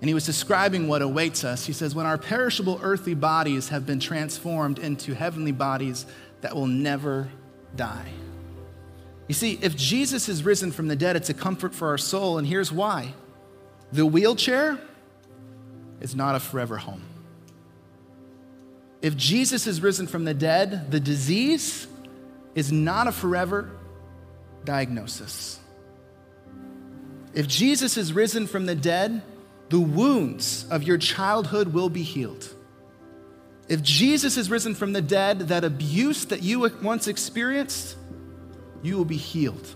And 0.01 0.09
he 0.09 0.13
was 0.13 0.25
describing 0.25 0.89
what 0.89 1.01
awaits 1.01 1.45
us. 1.45 1.65
He 1.65 1.71
says, 1.71 1.95
When 1.95 2.05
our 2.05 2.17
perishable 2.17 2.79
earthly 2.83 3.13
bodies 3.13 3.69
have 3.69 3.85
been 3.85 4.01
transformed 4.01 4.77
into 4.79 5.13
heavenly 5.13 5.53
bodies 5.53 6.05
that 6.41 6.53
will 6.53 6.67
never 6.67 7.29
die. 7.77 8.11
You 9.29 9.33
see, 9.33 9.57
if 9.61 9.77
Jesus 9.77 10.27
is 10.27 10.43
risen 10.43 10.71
from 10.71 10.89
the 10.89 10.97
dead, 10.97 11.15
it's 11.15 11.29
a 11.29 11.33
comfort 11.33 11.73
for 11.73 11.87
our 11.87 11.97
soul, 11.97 12.37
and 12.37 12.45
here's 12.45 12.71
why 12.71 13.13
the 13.93 14.05
wheelchair 14.05 14.77
is 16.01 16.15
not 16.15 16.35
a 16.35 16.39
forever 16.39 16.77
home. 16.77 17.01
If 19.03 19.17
Jesus 19.17 19.67
is 19.67 19.81
risen 19.81 20.07
from 20.07 20.23
the 20.23 20.33
dead, 20.33 20.89
the 20.89 20.99
disease 20.99 21.87
is 22.55 22.71
not 22.71 23.07
a 23.07 23.11
forever 23.11 23.69
diagnosis. 24.63 25.59
If 27.33 27.47
Jesus 27.47 27.97
is 27.97 28.13
risen 28.13 28.47
from 28.47 28.65
the 28.65 28.75
dead, 28.75 29.21
the 29.67 29.79
wounds 29.79 30.65
of 30.69 30.83
your 30.83 30.97
childhood 30.97 31.73
will 31.73 31.89
be 31.89 32.03
healed. 32.03 32.47
If 33.67 33.81
Jesus 33.81 34.37
is 34.37 34.49
risen 34.49 34.73
from 34.73 34.93
the 34.93 35.01
dead, 35.01 35.39
that 35.49 35.65
abuse 35.65 36.23
that 36.25 36.41
you 36.41 36.59
once 36.81 37.07
experienced, 37.09 37.97
you 38.83 38.95
will 38.95 39.05
be 39.05 39.17
healed. 39.17 39.75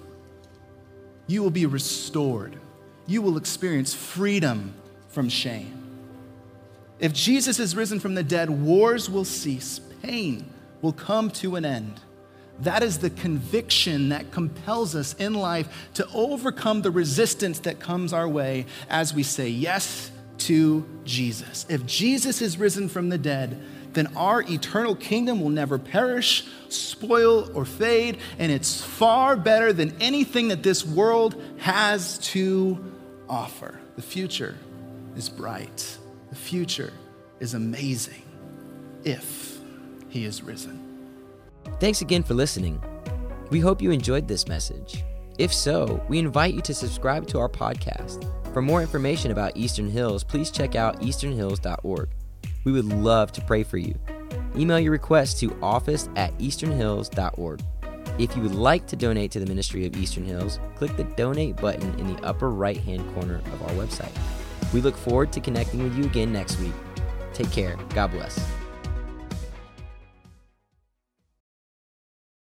You 1.25 1.43
will 1.43 1.51
be 1.51 1.65
restored. 1.65 2.57
You 3.07 3.21
will 3.21 3.35
experience 3.35 3.93
freedom 3.93 4.73
from 5.09 5.27
shame. 5.27 5.86
If 6.99 7.13
Jesus 7.13 7.59
is 7.59 7.75
risen 7.75 7.99
from 7.99 8.15
the 8.15 8.23
dead, 8.23 8.49
wars 8.49 9.09
will 9.09 9.25
cease, 9.25 9.79
pain 10.01 10.51
will 10.81 10.93
come 10.93 11.29
to 11.31 11.55
an 11.55 11.65
end. 11.65 11.99
That 12.61 12.81
is 12.81 12.97
the 12.97 13.11
conviction 13.11 14.09
that 14.09 14.31
compels 14.31 14.95
us 14.95 15.13
in 15.15 15.35
life 15.35 15.89
to 15.93 16.07
overcome 16.13 16.81
the 16.81 16.89
resistance 16.89 17.59
that 17.59 17.79
comes 17.79 18.13
our 18.13 18.27
way 18.27 18.65
as 18.89 19.13
we 19.13 19.21
say 19.23 19.47
yes 19.49 20.11
to 20.39 20.85
Jesus. 21.03 21.65
If 21.69 21.85
Jesus 21.85 22.41
is 22.41 22.57
risen 22.57 22.89
from 22.89 23.09
the 23.09 23.17
dead, 23.17 23.61
then 23.93 24.07
our 24.15 24.41
eternal 24.41 24.95
kingdom 24.95 25.41
will 25.41 25.49
never 25.49 25.77
perish, 25.77 26.45
spoil, 26.69 27.49
or 27.55 27.65
fade, 27.65 28.17
and 28.37 28.51
it's 28.51 28.81
far 28.81 29.35
better 29.35 29.73
than 29.73 29.95
anything 29.99 30.49
that 30.49 30.63
this 30.63 30.85
world 30.85 31.41
has 31.57 32.17
to 32.19 32.83
offer. 33.29 33.79
The 33.95 34.01
future 34.01 34.55
is 35.15 35.29
bright. 35.29 35.97
The 36.29 36.35
future 36.35 36.93
is 37.39 37.53
amazing 37.53 38.21
if 39.03 39.59
he 40.09 40.25
is 40.25 40.43
risen. 40.43 40.83
Thanks 41.79 42.01
again 42.01 42.23
for 42.23 42.33
listening. 42.33 42.81
We 43.49 43.59
hope 43.59 43.81
you 43.81 43.91
enjoyed 43.91 44.27
this 44.27 44.47
message. 44.47 45.03
If 45.37 45.53
so, 45.53 46.03
we 46.09 46.19
invite 46.19 46.53
you 46.53 46.61
to 46.61 46.73
subscribe 46.73 47.27
to 47.27 47.39
our 47.39 47.49
podcast. 47.49 48.25
For 48.53 48.61
more 48.61 48.81
information 48.81 49.31
about 49.31 49.55
Eastern 49.55 49.89
Hills, 49.89 50.23
please 50.23 50.51
check 50.51 50.75
out 50.75 50.99
easternhills.org. 51.01 52.09
We 52.63 52.71
would 52.71 52.85
love 52.85 53.31
to 53.33 53.41
pray 53.41 53.63
for 53.63 53.77
you. 53.77 53.97
Email 54.55 54.79
your 54.79 54.91
request 54.91 55.39
to 55.39 55.57
office 55.61 56.09
at 56.15 56.37
easternhills.org. 56.39 57.61
If 58.17 58.35
you 58.35 58.41
would 58.41 58.55
like 58.55 58.87
to 58.87 58.95
donate 58.95 59.31
to 59.31 59.39
the 59.39 59.45
ministry 59.45 59.85
of 59.85 59.95
Eastern 59.95 60.25
Hills, 60.25 60.59
click 60.75 60.97
the 60.97 61.03
donate 61.03 61.55
button 61.57 61.97
in 61.99 62.13
the 62.13 62.21
upper 62.23 62.49
right 62.49 62.77
hand 62.77 63.13
corner 63.13 63.35
of 63.35 63.61
our 63.61 63.71
website. 63.71 64.11
We 64.73 64.81
look 64.81 64.97
forward 64.97 65.31
to 65.33 65.39
connecting 65.39 65.83
with 65.83 65.95
you 65.97 66.05
again 66.05 66.33
next 66.33 66.59
week. 66.59 66.73
Take 67.33 67.51
care. 67.51 67.77
God 67.93 68.11
bless. 68.11 68.56